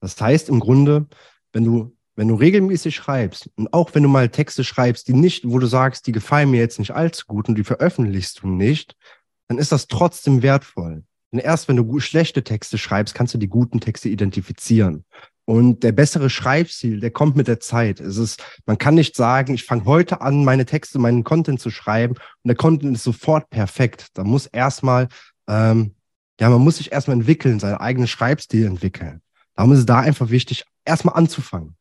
Das 0.00 0.20
heißt 0.20 0.48
im 0.48 0.60
Grunde, 0.60 1.06
wenn 1.52 1.64
du 1.64 1.96
wenn 2.16 2.28
du 2.28 2.34
regelmäßig 2.34 2.94
schreibst 2.94 3.50
und 3.56 3.72
auch 3.72 3.94
wenn 3.94 4.02
du 4.02 4.08
mal 4.08 4.28
Texte 4.28 4.64
schreibst, 4.64 5.08
die 5.08 5.14
nicht, 5.14 5.48
wo 5.48 5.58
du 5.58 5.66
sagst, 5.66 6.06
die 6.06 6.12
gefallen 6.12 6.50
mir 6.50 6.60
jetzt 6.60 6.78
nicht 6.78 6.92
allzu 6.92 7.26
gut 7.26 7.48
und 7.48 7.56
die 7.56 7.64
veröffentlichst 7.64 8.42
du 8.42 8.48
nicht, 8.48 8.96
dann 9.48 9.58
ist 9.58 9.72
das 9.72 9.88
trotzdem 9.88 10.42
wertvoll. 10.42 11.04
Denn 11.32 11.40
erst 11.40 11.68
wenn 11.68 11.76
du 11.76 11.98
schlechte 12.00 12.44
Texte 12.44 12.78
schreibst, 12.78 13.14
kannst 13.14 13.34
du 13.34 13.38
die 13.38 13.48
guten 13.48 13.80
Texte 13.80 14.08
identifizieren. 14.08 15.04
Und 15.46 15.82
der 15.82 15.92
bessere 15.92 16.30
Schreibstil, 16.30 17.00
der 17.00 17.10
kommt 17.10 17.36
mit 17.36 17.48
der 17.48 17.60
Zeit. 17.60 18.00
Es 18.00 18.16
ist, 18.16 18.42
man 18.64 18.78
kann 18.78 18.94
nicht 18.94 19.14
sagen, 19.14 19.52
ich 19.52 19.64
fange 19.64 19.84
heute 19.84 20.22
an, 20.22 20.44
meine 20.44 20.64
Texte, 20.64 20.98
meinen 20.98 21.24
Content 21.24 21.60
zu 21.60 21.70
schreiben 21.70 22.14
und 22.14 22.48
der 22.48 22.56
Content 22.56 22.96
ist 22.96 23.04
sofort 23.04 23.50
perfekt. 23.50 24.06
Da 24.14 24.24
muss 24.24 24.46
erstmal, 24.46 25.08
ähm, 25.46 25.94
ja, 26.40 26.48
man 26.48 26.62
muss 26.62 26.78
sich 26.78 26.92
erstmal 26.92 27.18
entwickeln, 27.18 27.60
seinen 27.60 27.76
eigenen 27.76 28.08
Schreibstil 28.08 28.66
entwickeln. 28.66 29.20
Darum 29.54 29.72
ist 29.72 29.80
es 29.80 29.86
da 29.86 30.00
einfach 30.00 30.30
wichtig, 30.30 30.64
erstmal 30.84 31.16
anzufangen. 31.16 31.76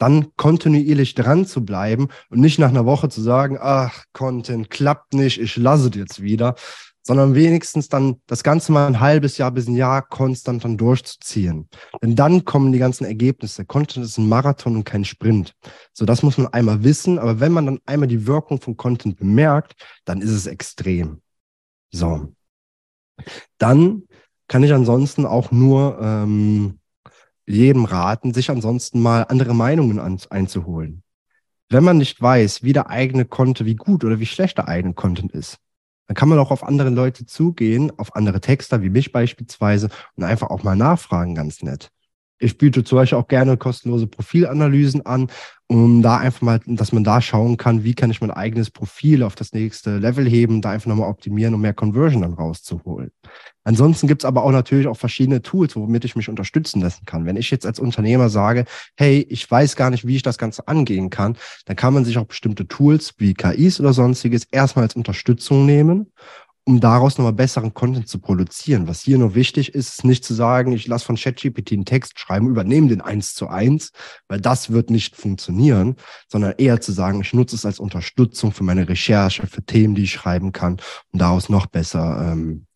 Dann 0.00 0.34
kontinuierlich 0.36 1.14
dran 1.14 1.46
zu 1.46 1.64
bleiben 1.64 2.08
und 2.30 2.40
nicht 2.40 2.58
nach 2.58 2.70
einer 2.70 2.86
Woche 2.86 3.10
zu 3.10 3.20
sagen, 3.20 3.58
ach, 3.60 4.04
Content 4.14 4.70
klappt 4.70 5.12
nicht, 5.12 5.38
ich 5.40 5.56
lasse 5.56 5.90
es 5.90 5.96
jetzt 5.96 6.22
wieder, 6.22 6.54
sondern 7.02 7.34
wenigstens 7.34 7.88
dann 7.88 8.20
das 8.26 8.42
Ganze 8.42 8.72
mal 8.72 8.86
ein 8.86 9.00
halbes 9.00 9.36
Jahr 9.38 9.50
bis 9.50 9.68
ein 9.68 9.76
Jahr 9.76 10.02
konstant 10.02 10.64
dann 10.64 10.78
durchzuziehen. 10.78 11.68
Denn 12.02 12.16
dann 12.16 12.44
kommen 12.44 12.72
die 12.72 12.78
ganzen 12.78 13.04
Ergebnisse. 13.04 13.64
Content 13.66 14.06
ist 14.06 14.18
ein 14.18 14.28
Marathon 14.28 14.76
und 14.76 14.84
kein 14.84 15.04
Sprint. 15.04 15.54
So, 15.92 16.04
das 16.04 16.22
muss 16.22 16.38
man 16.38 16.48
einmal 16.48 16.82
wissen. 16.82 17.18
Aber 17.18 17.40
wenn 17.40 17.52
man 17.52 17.66
dann 17.66 17.80
einmal 17.84 18.08
die 18.08 18.26
Wirkung 18.26 18.60
von 18.60 18.76
Content 18.76 19.18
bemerkt, 19.18 19.74
dann 20.04 20.20
ist 20.20 20.30
es 20.30 20.46
extrem. 20.46 21.20
So. 21.90 22.32
Dann 23.58 24.04
kann 24.48 24.62
ich 24.62 24.72
ansonsten 24.72 25.26
auch 25.26 25.50
nur 25.52 25.98
ähm, 26.00 26.79
jedem 27.52 27.84
raten, 27.84 28.34
sich 28.34 28.50
ansonsten 28.50 29.00
mal 29.00 29.24
andere 29.24 29.54
Meinungen 29.54 29.98
an, 29.98 30.18
einzuholen. 30.30 31.02
Wenn 31.68 31.84
man 31.84 31.98
nicht 31.98 32.20
weiß, 32.20 32.62
wie 32.62 32.72
der 32.72 32.90
eigene 32.90 33.24
Content, 33.24 33.66
wie 33.66 33.76
gut 33.76 34.04
oder 34.04 34.18
wie 34.18 34.26
schlecht 34.26 34.58
der 34.58 34.68
eigene 34.68 34.94
Content 34.94 35.32
ist, 35.32 35.58
dann 36.06 36.16
kann 36.16 36.28
man 36.28 36.40
auch 36.40 36.50
auf 36.50 36.64
andere 36.64 36.90
Leute 36.90 37.26
zugehen, 37.26 37.92
auf 37.96 38.16
andere 38.16 38.40
Texter 38.40 38.82
wie 38.82 38.90
mich 38.90 39.12
beispielsweise 39.12 39.90
und 40.16 40.24
einfach 40.24 40.50
auch 40.50 40.64
mal 40.64 40.74
nachfragen, 40.74 41.36
ganz 41.36 41.62
nett. 41.62 41.90
Ich 42.40 42.56
biete 42.56 42.82
zum 42.84 42.96
Beispiel 42.96 43.18
auch 43.18 43.28
gerne 43.28 43.58
kostenlose 43.58 44.06
Profilanalysen 44.06 45.04
an, 45.04 45.28
um 45.66 46.02
da 46.02 46.16
einfach 46.16 46.40
mal, 46.40 46.60
dass 46.66 46.90
man 46.90 47.04
da 47.04 47.20
schauen 47.20 47.58
kann, 47.58 47.84
wie 47.84 47.94
kann 47.94 48.10
ich 48.10 48.20
mein 48.20 48.30
eigenes 48.30 48.70
Profil 48.70 49.22
auf 49.22 49.34
das 49.34 49.52
nächste 49.52 49.98
Level 49.98 50.28
heben, 50.28 50.62
da 50.62 50.70
einfach 50.70 50.88
nochmal 50.88 51.10
optimieren, 51.10 51.54
um 51.54 51.60
mehr 51.60 51.74
Conversion 51.74 52.22
dann 52.22 52.32
rauszuholen. 52.32 53.12
Ansonsten 53.62 54.08
gibt's 54.08 54.24
aber 54.24 54.42
auch 54.42 54.50
natürlich 54.50 54.86
auch 54.86 54.96
verschiedene 54.96 55.42
Tools, 55.42 55.76
womit 55.76 56.04
ich 56.06 56.16
mich 56.16 56.30
unterstützen 56.30 56.80
lassen 56.80 57.04
kann. 57.04 57.26
Wenn 57.26 57.36
ich 57.36 57.50
jetzt 57.50 57.66
als 57.66 57.78
Unternehmer 57.78 58.30
sage, 58.30 58.64
hey, 58.96 59.24
ich 59.28 59.48
weiß 59.48 59.76
gar 59.76 59.90
nicht, 59.90 60.06
wie 60.06 60.16
ich 60.16 60.22
das 60.22 60.38
Ganze 60.38 60.66
angehen 60.66 61.10
kann, 61.10 61.36
dann 61.66 61.76
kann 61.76 61.94
man 61.94 62.06
sich 62.06 62.16
auch 62.16 62.26
bestimmte 62.26 62.66
Tools 62.66 63.14
wie 63.18 63.34
KIs 63.34 63.78
oder 63.80 63.92
sonstiges 63.92 64.44
erstmal 64.50 64.86
als 64.86 64.96
Unterstützung 64.96 65.66
nehmen 65.66 66.10
um 66.70 66.78
daraus 66.78 67.18
nochmal 67.18 67.32
besseren 67.32 67.74
Content 67.74 68.06
zu 68.06 68.20
produzieren. 68.20 68.86
Was 68.86 69.00
hier 69.00 69.18
nur 69.18 69.34
wichtig 69.34 69.74
ist, 69.74 69.88
ist 69.88 70.04
nicht 70.04 70.24
zu 70.24 70.34
sagen, 70.34 70.70
ich 70.70 70.86
lasse 70.86 71.04
von 71.04 71.16
ChatGPT 71.16 71.72
einen 71.72 71.84
Text 71.84 72.16
schreiben, 72.20 72.48
übernehme 72.48 72.86
den 72.86 73.00
eins 73.00 73.34
zu 73.34 73.48
eins, 73.48 73.90
weil 74.28 74.40
das 74.40 74.70
wird 74.70 74.88
nicht 74.88 75.16
funktionieren, 75.16 75.96
sondern 76.28 76.54
eher 76.58 76.80
zu 76.80 76.92
sagen, 76.92 77.22
ich 77.22 77.34
nutze 77.34 77.56
es 77.56 77.66
als 77.66 77.80
Unterstützung 77.80 78.52
für 78.52 78.62
meine 78.62 78.88
Recherche, 78.88 79.48
für 79.48 79.64
Themen, 79.64 79.96
die 79.96 80.04
ich 80.04 80.12
schreiben 80.12 80.52
kann, 80.52 80.76
um 81.12 81.18
daraus 81.18 81.48
noch 81.48 81.66
besser 81.66 82.30
ähm, 82.32 82.66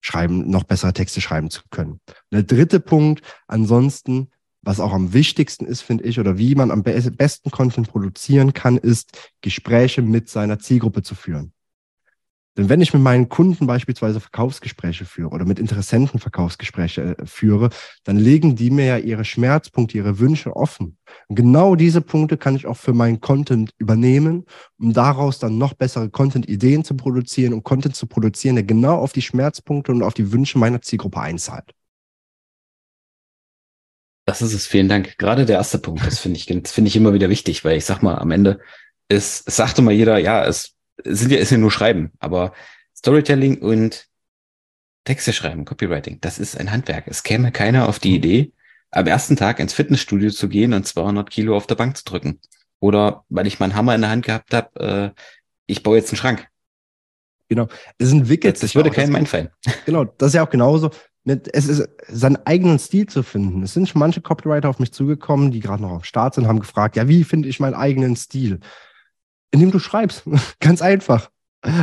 schreiben, 0.00 0.48
noch 0.48 0.62
bessere 0.62 0.92
Texte 0.92 1.20
schreiben 1.20 1.50
zu 1.50 1.62
können. 1.70 1.98
Der 2.30 2.44
dritte 2.44 2.78
Punkt, 2.78 3.22
ansonsten, 3.48 4.28
was 4.62 4.78
auch 4.78 4.92
am 4.92 5.12
wichtigsten 5.12 5.66
ist, 5.66 5.80
finde 5.80 6.04
ich, 6.04 6.20
oder 6.20 6.38
wie 6.38 6.54
man 6.54 6.70
am 6.70 6.84
besten 6.84 7.50
Content 7.50 7.88
produzieren 7.88 8.52
kann, 8.52 8.76
ist, 8.76 9.32
Gespräche 9.40 10.02
mit 10.02 10.28
seiner 10.28 10.60
Zielgruppe 10.60 11.02
zu 11.02 11.16
führen. 11.16 11.52
Denn 12.60 12.68
wenn 12.68 12.82
ich 12.82 12.92
mit 12.92 13.00
meinen 13.00 13.30
Kunden 13.30 13.66
beispielsweise 13.66 14.20
Verkaufsgespräche 14.20 15.06
führe 15.06 15.30
oder 15.30 15.46
mit 15.46 15.58
Interessenten 15.58 16.20
Verkaufsgespräche 16.20 17.16
äh, 17.16 17.24
führe, 17.24 17.70
dann 18.04 18.18
legen 18.18 18.54
die 18.54 18.70
mir 18.70 18.84
ja 18.84 18.98
ihre 18.98 19.24
Schmerzpunkte, 19.24 19.96
ihre 19.96 20.18
Wünsche 20.18 20.54
offen. 20.54 20.98
Und 21.28 21.36
genau 21.36 21.74
diese 21.74 22.02
Punkte 22.02 22.36
kann 22.36 22.54
ich 22.54 22.66
auch 22.66 22.76
für 22.76 22.92
meinen 22.92 23.22
Content 23.22 23.70
übernehmen, 23.78 24.44
um 24.78 24.92
daraus 24.92 25.38
dann 25.38 25.56
noch 25.56 25.72
bessere 25.72 26.10
Content-Ideen 26.10 26.84
zu 26.84 26.98
produzieren 26.98 27.54
und 27.54 27.64
Content 27.64 27.96
zu 27.96 28.06
produzieren, 28.06 28.56
der 28.56 28.64
genau 28.64 28.98
auf 28.98 29.14
die 29.14 29.22
Schmerzpunkte 29.22 29.90
und 29.90 30.02
auf 30.02 30.12
die 30.12 30.30
Wünsche 30.30 30.58
meiner 30.58 30.82
Zielgruppe 30.82 31.18
einzahlt. 31.18 31.72
Das 34.26 34.42
ist 34.42 34.52
es, 34.52 34.66
vielen 34.66 34.90
Dank. 34.90 35.16
Gerade 35.16 35.46
der 35.46 35.56
erste 35.56 35.78
Punkt, 35.78 36.04
das 36.04 36.18
finde 36.18 36.36
ich, 36.36 36.44
finde 36.44 36.88
ich 36.88 36.96
immer 36.96 37.14
wieder 37.14 37.30
wichtig, 37.30 37.64
weil 37.64 37.78
ich 37.78 37.86
sag 37.86 38.02
mal, 38.02 38.16
am 38.18 38.30
Ende 38.30 38.60
ist, 39.08 39.48
es 39.48 39.56
sagte 39.56 39.80
mal 39.80 39.94
jeder, 39.94 40.18
ja, 40.18 40.44
es 40.44 40.76
sind 41.04 41.32
ja, 41.32 41.38
ist 41.38 41.50
ja 41.50 41.58
nur 41.58 41.70
Schreiben, 41.70 42.12
aber 42.18 42.52
Storytelling 42.96 43.58
und 43.58 44.08
Texte 45.04 45.32
schreiben, 45.32 45.64
Copywriting, 45.64 46.20
das 46.20 46.38
ist 46.38 46.58
ein 46.58 46.70
Handwerk. 46.70 47.06
Es 47.06 47.22
käme 47.22 47.52
keiner 47.52 47.88
auf 47.88 47.98
die 47.98 48.14
Idee, 48.14 48.52
am 48.90 49.06
ersten 49.06 49.36
Tag 49.36 49.58
ins 49.58 49.72
Fitnessstudio 49.72 50.30
zu 50.30 50.48
gehen 50.48 50.72
und 50.72 50.86
200 50.86 51.30
Kilo 51.30 51.56
auf 51.56 51.66
der 51.66 51.76
Bank 51.76 51.96
zu 51.96 52.04
drücken. 52.04 52.40
Oder 52.80 53.24
weil 53.28 53.46
ich 53.46 53.60
meinen 53.60 53.74
Hammer 53.74 53.94
in 53.94 54.00
der 54.00 54.10
Hand 54.10 54.26
gehabt 54.26 54.52
habe, 54.52 55.14
äh, 55.16 55.20
ich 55.66 55.82
baue 55.82 55.96
jetzt 55.96 56.10
einen 56.10 56.18
Schrank. 56.18 56.48
Genau. 57.48 57.68
Es 57.98 58.12
entwickelt 58.12 58.54
das, 58.54 58.60
sich. 58.60 58.72
Das 58.72 58.74
würde 58.76 58.90
kein 58.90 59.10
mein 59.10 59.26
fallen. 59.26 59.50
Genau, 59.86 60.04
das 60.04 60.28
ist 60.28 60.34
ja 60.34 60.44
auch 60.44 60.50
genauso. 60.50 60.90
Es 61.24 61.66
ist 61.66 61.86
seinen 62.08 62.38
eigenen 62.46 62.78
Stil 62.78 63.06
zu 63.06 63.22
finden. 63.22 63.62
Es 63.62 63.74
sind 63.74 63.88
schon 63.88 63.98
manche 63.98 64.20
Copywriter 64.20 64.68
auf 64.68 64.78
mich 64.78 64.92
zugekommen, 64.92 65.50
die 65.50 65.60
gerade 65.60 65.82
noch 65.82 65.90
auf 65.90 66.04
Start 66.04 66.34
sind, 66.34 66.46
haben 66.46 66.60
gefragt, 66.60 66.96
ja, 66.96 67.08
wie 67.08 67.24
finde 67.24 67.48
ich 67.48 67.60
meinen 67.60 67.74
eigenen 67.74 68.16
Stil? 68.16 68.60
Indem 69.50 69.70
du 69.70 69.78
schreibst. 69.78 70.24
Ganz 70.60 70.82
einfach. 70.82 71.30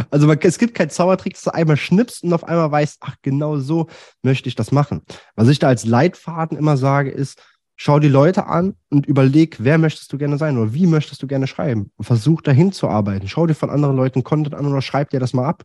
Also 0.09 0.25
man, 0.25 0.39
es 0.41 0.57
gibt 0.57 0.73
keinen 0.73 0.89
Zaubertrick, 0.89 1.33
dass 1.33 1.43
du 1.43 1.53
einmal 1.53 1.77
schnippst 1.77 2.23
und 2.23 2.33
auf 2.33 2.43
einmal 2.43 2.71
weißt, 2.71 2.97
ach, 3.01 3.15
genau 3.21 3.57
so 3.57 3.87
möchte 4.23 4.49
ich 4.49 4.55
das 4.55 4.71
machen. 4.71 5.01
Was 5.35 5.49
ich 5.49 5.59
da 5.59 5.67
als 5.67 5.85
Leitfaden 5.85 6.57
immer 6.57 6.77
sage, 6.77 7.11
ist, 7.11 7.39
schau 7.75 7.99
die 7.99 8.07
Leute 8.07 8.47
an 8.47 8.75
und 8.89 9.05
überleg, 9.05 9.57
wer 9.59 9.77
möchtest 9.77 10.11
du 10.11 10.17
gerne 10.17 10.39
sein 10.39 10.57
oder 10.57 10.73
wie 10.73 10.87
möchtest 10.87 11.21
du 11.21 11.27
gerne 11.27 11.45
schreiben 11.45 11.91
und 11.95 12.05
versuch 12.05 12.41
dahin 12.41 12.71
zu 12.71 12.87
arbeiten. 12.87 13.27
Schau 13.27 13.45
dir 13.45 13.53
von 13.53 13.69
anderen 13.69 13.95
Leuten 13.95 14.23
Content 14.23 14.55
an 14.55 14.65
oder 14.65 14.81
schreib 14.81 15.11
dir 15.11 15.19
das 15.19 15.33
mal 15.33 15.45
ab 15.45 15.63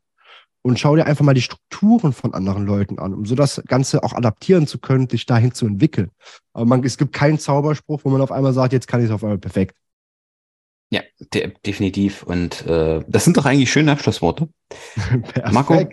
und 0.60 0.78
schau 0.78 0.94
dir 0.94 1.06
einfach 1.06 1.24
mal 1.24 1.34
die 1.34 1.42
Strukturen 1.42 2.12
von 2.12 2.34
anderen 2.34 2.66
Leuten 2.66 2.98
an, 2.98 3.14
um 3.14 3.24
so 3.24 3.34
das 3.34 3.62
Ganze 3.66 4.02
auch 4.04 4.12
adaptieren 4.12 4.66
zu 4.66 4.78
können, 4.78 5.08
dich 5.08 5.24
dahin 5.24 5.52
zu 5.52 5.66
entwickeln. 5.66 6.10
Aber 6.52 6.66
man, 6.66 6.84
es 6.84 6.98
gibt 6.98 7.14
keinen 7.14 7.38
Zauberspruch, 7.38 8.02
wo 8.04 8.10
man 8.10 8.20
auf 8.20 8.30
einmal 8.30 8.52
sagt, 8.52 8.74
jetzt 8.74 8.88
kann 8.88 9.00
ich 9.00 9.06
es 9.06 9.12
auf 9.12 9.24
einmal 9.24 9.38
perfekt. 9.38 9.74
Ja, 10.92 11.00
de 11.32 11.54
definitiv. 11.64 12.22
Und 12.22 12.66
äh, 12.66 13.00
das 13.08 13.24
sind 13.24 13.38
doch 13.38 13.46
eigentlich 13.46 13.72
schöne 13.72 13.92
Abschlussworte. 13.92 14.50
Marco, 15.50 15.88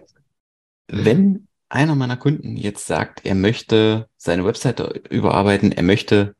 wenn 0.89 1.47
einer 1.69 1.95
meiner 1.95 2.17
Kunden 2.17 2.57
jetzt 2.57 2.85
sagt, 2.85 3.25
er 3.25 3.35
möchte 3.35 4.09
seine 4.17 4.43
Webseite 4.43 5.01
überarbeiten, 5.09 5.71
er 5.71 5.83
möchte 5.83 6.35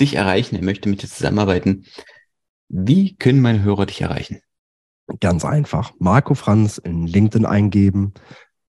dich 0.00 0.16
erreichen, 0.16 0.56
er 0.56 0.64
möchte 0.64 0.88
mit 0.88 1.02
dir 1.02 1.08
zusammenarbeiten, 1.08 1.86
wie 2.68 3.14
können 3.14 3.40
meine 3.40 3.62
Hörer 3.62 3.86
dich 3.86 4.00
erreichen? 4.00 4.40
Ganz 5.20 5.44
einfach. 5.44 5.92
Marco 6.00 6.34
Franz 6.34 6.78
in 6.78 7.06
LinkedIn 7.06 7.46
eingeben. 7.46 8.12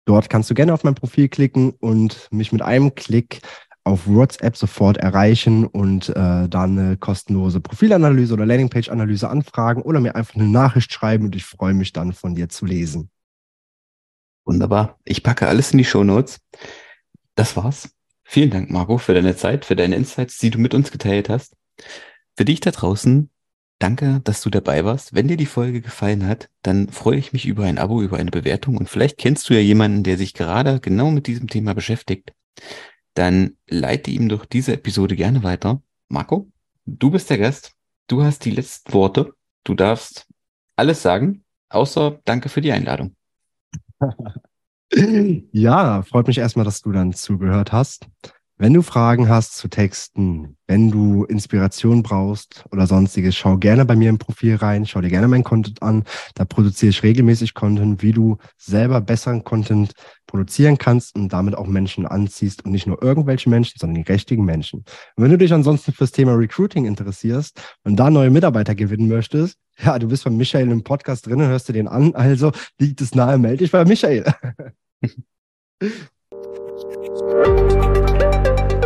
Dort 0.05 0.29
kannst 0.29 0.51
du 0.51 0.53
gerne 0.53 0.73
auf 0.73 0.83
mein 0.83 0.95
Profil 0.95 1.29
klicken 1.29 1.71
und 1.71 2.27
mich 2.31 2.51
mit 2.51 2.61
einem 2.61 2.93
Klick 2.93 3.41
auf 3.83 4.07
WhatsApp 4.07 4.57
sofort 4.57 4.97
erreichen 4.97 5.65
und 5.65 6.09
äh, 6.09 6.47
dann 6.47 6.77
eine 6.77 6.97
kostenlose 6.97 7.59
Profilanalyse 7.59 8.33
oder 8.33 8.45
Landingpage-Analyse 8.45 9.29
anfragen 9.29 9.81
oder 9.81 9.99
mir 9.99 10.15
einfach 10.15 10.35
eine 10.35 10.47
Nachricht 10.47 10.93
schreiben 10.93 11.25
und 11.25 11.35
ich 11.35 11.45
freue 11.45 11.73
mich 11.73 11.93
dann 11.93 12.13
von 12.13 12.35
dir 12.35 12.49
zu 12.49 12.65
lesen. 12.65 13.09
Wunderbar. 14.45 14.97
Ich 15.05 15.23
packe 15.23 15.47
alles 15.47 15.71
in 15.71 15.77
die 15.77 15.85
Show 15.85 16.03
Notes. 16.03 16.39
Das 17.35 17.55
war's. 17.55 17.89
Vielen 18.23 18.51
Dank, 18.51 18.69
Marco, 18.69 18.97
für 18.97 19.13
deine 19.13 19.35
Zeit, 19.35 19.65
für 19.65 19.75
deine 19.75 19.95
Insights, 19.95 20.37
die 20.37 20.51
du 20.51 20.59
mit 20.59 20.73
uns 20.73 20.91
geteilt 20.91 21.29
hast. 21.29 21.55
Für 22.35 22.45
dich 22.45 22.59
da 22.59 22.71
draußen, 22.71 23.29
danke, 23.79 24.21
dass 24.23 24.41
du 24.41 24.49
dabei 24.49 24.85
warst. 24.85 25.15
Wenn 25.15 25.27
dir 25.27 25.37
die 25.37 25.45
Folge 25.45 25.81
gefallen 25.81 26.27
hat, 26.27 26.49
dann 26.61 26.89
freue 26.89 27.17
ich 27.17 27.33
mich 27.33 27.47
über 27.47 27.63
ein 27.63 27.79
Abo, 27.79 28.01
über 28.01 28.17
eine 28.17 28.31
Bewertung 28.31 28.77
und 28.77 28.89
vielleicht 28.89 29.17
kennst 29.17 29.49
du 29.49 29.55
ja 29.55 29.61
jemanden, 29.61 30.03
der 30.03 30.17
sich 30.17 30.33
gerade 30.33 30.79
genau 30.79 31.09
mit 31.09 31.27
diesem 31.27 31.47
Thema 31.47 31.73
beschäftigt 31.73 32.33
dann 33.19 33.57
leite 33.67 34.11
ihm 34.11 34.29
doch 34.29 34.45
diese 34.45 34.71
Episode 34.71 35.17
gerne 35.17 35.43
weiter. 35.43 35.81
Marco, 36.07 36.49
du 36.85 37.11
bist 37.11 37.29
der 37.29 37.37
Gast. 37.37 37.73
Du 38.07 38.23
hast 38.23 38.45
die 38.45 38.51
letzten 38.51 38.93
Worte. 38.93 39.33
Du 39.65 39.75
darfst 39.75 40.25
alles 40.77 41.01
sagen, 41.01 41.43
außer 41.67 42.21
danke 42.23 42.47
für 42.47 42.61
die 42.61 42.71
Einladung. 42.71 43.15
Ja, 45.51 46.01
freut 46.01 46.25
mich 46.25 46.39
erstmal, 46.39 46.65
dass 46.65 46.81
du 46.81 46.91
dann 46.91 47.13
zugehört 47.13 47.71
hast. 47.71 48.07
Wenn 48.61 48.73
du 48.73 48.81
Fragen 48.81 49.29
hast 49.29 49.55
zu 49.55 49.69
Texten, 49.69 50.57
wenn 50.67 50.91
du 50.91 51.23
Inspiration 51.23 52.03
brauchst 52.03 52.65
oder 52.73 52.87
sonstiges, 52.87 53.33
schau 53.37 53.55
gerne 53.55 53.85
bei 53.85 53.95
mir 53.95 54.09
im 54.09 54.17
Profil 54.17 54.55
rein, 54.55 54.85
schau 54.85 54.99
dir 54.99 55.07
gerne 55.07 55.29
mein 55.29 55.45
Content 55.45 55.81
an. 55.81 56.03
Da 56.35 56.43
produziere 56.43 56.89
ich 56.89 57.01
regelmäßig 57.01 57.53
Content, 57.53 58.03
wie 58.03 58.11
du 58.11 58.35
selber 58.57 58.99
besseren 58.99 59.45
Content 59.45 59.93
produzieren 60.27 60.77
kannst 60.77 61.15
und 61.15 61.31
damit 61.31 61.55
auch 61.55 61.67
Menschen 61.67 62.05
anziehst 62.05 62.65
und 62.65 62.73
nicht 62.73 62.85
nur 62.85 63.01
irgendwelche 63.01 63.49
Menschen, 63.49 63.79
sondern 63.79 64.03
die 64.03 64.11
richtigen 64.11 64.43
Menschen. 64.43 64.79
Und 65.15 65.23
wenn 65.23 65.31
du 65.31 65.37
dich 65.37 65.53
ansonsten 65.53 65.93
fürs 65.93 66.11
Thema 66.11 66.33
Recruiting 66.33 66.83
interessierst 66.83 67.61
und 67.85 67.95
da 67.95 68.09
neue 68.09 68.29
Mitarbeiter 68.29 68.75
gewinnen 68.75 69.07
möchtest, 69.07 69.55
ja, 69.81 69.97
du 69.97 70.09
bist 70.09 70.23
von 70.23 70.35
Michael 70.35 70.69
im 70.69 70.83
Podcast 70.83 71.27
drin, 71.27 71.39
hörst 71.39 71.69
du 71.69 71.73
den 71.73 71.87
an, 71.87 72.13
also 72.13 72.51
liegt 72.77 72.99
es 72.99 73.15
nahe, 73.15 73.37
melde 73.37 73.59
dich 73.59 73.71
bei 73.71 73.85
Michael. 73.85 74.25
Thank 76.81 78.71
you. 78.71 78.78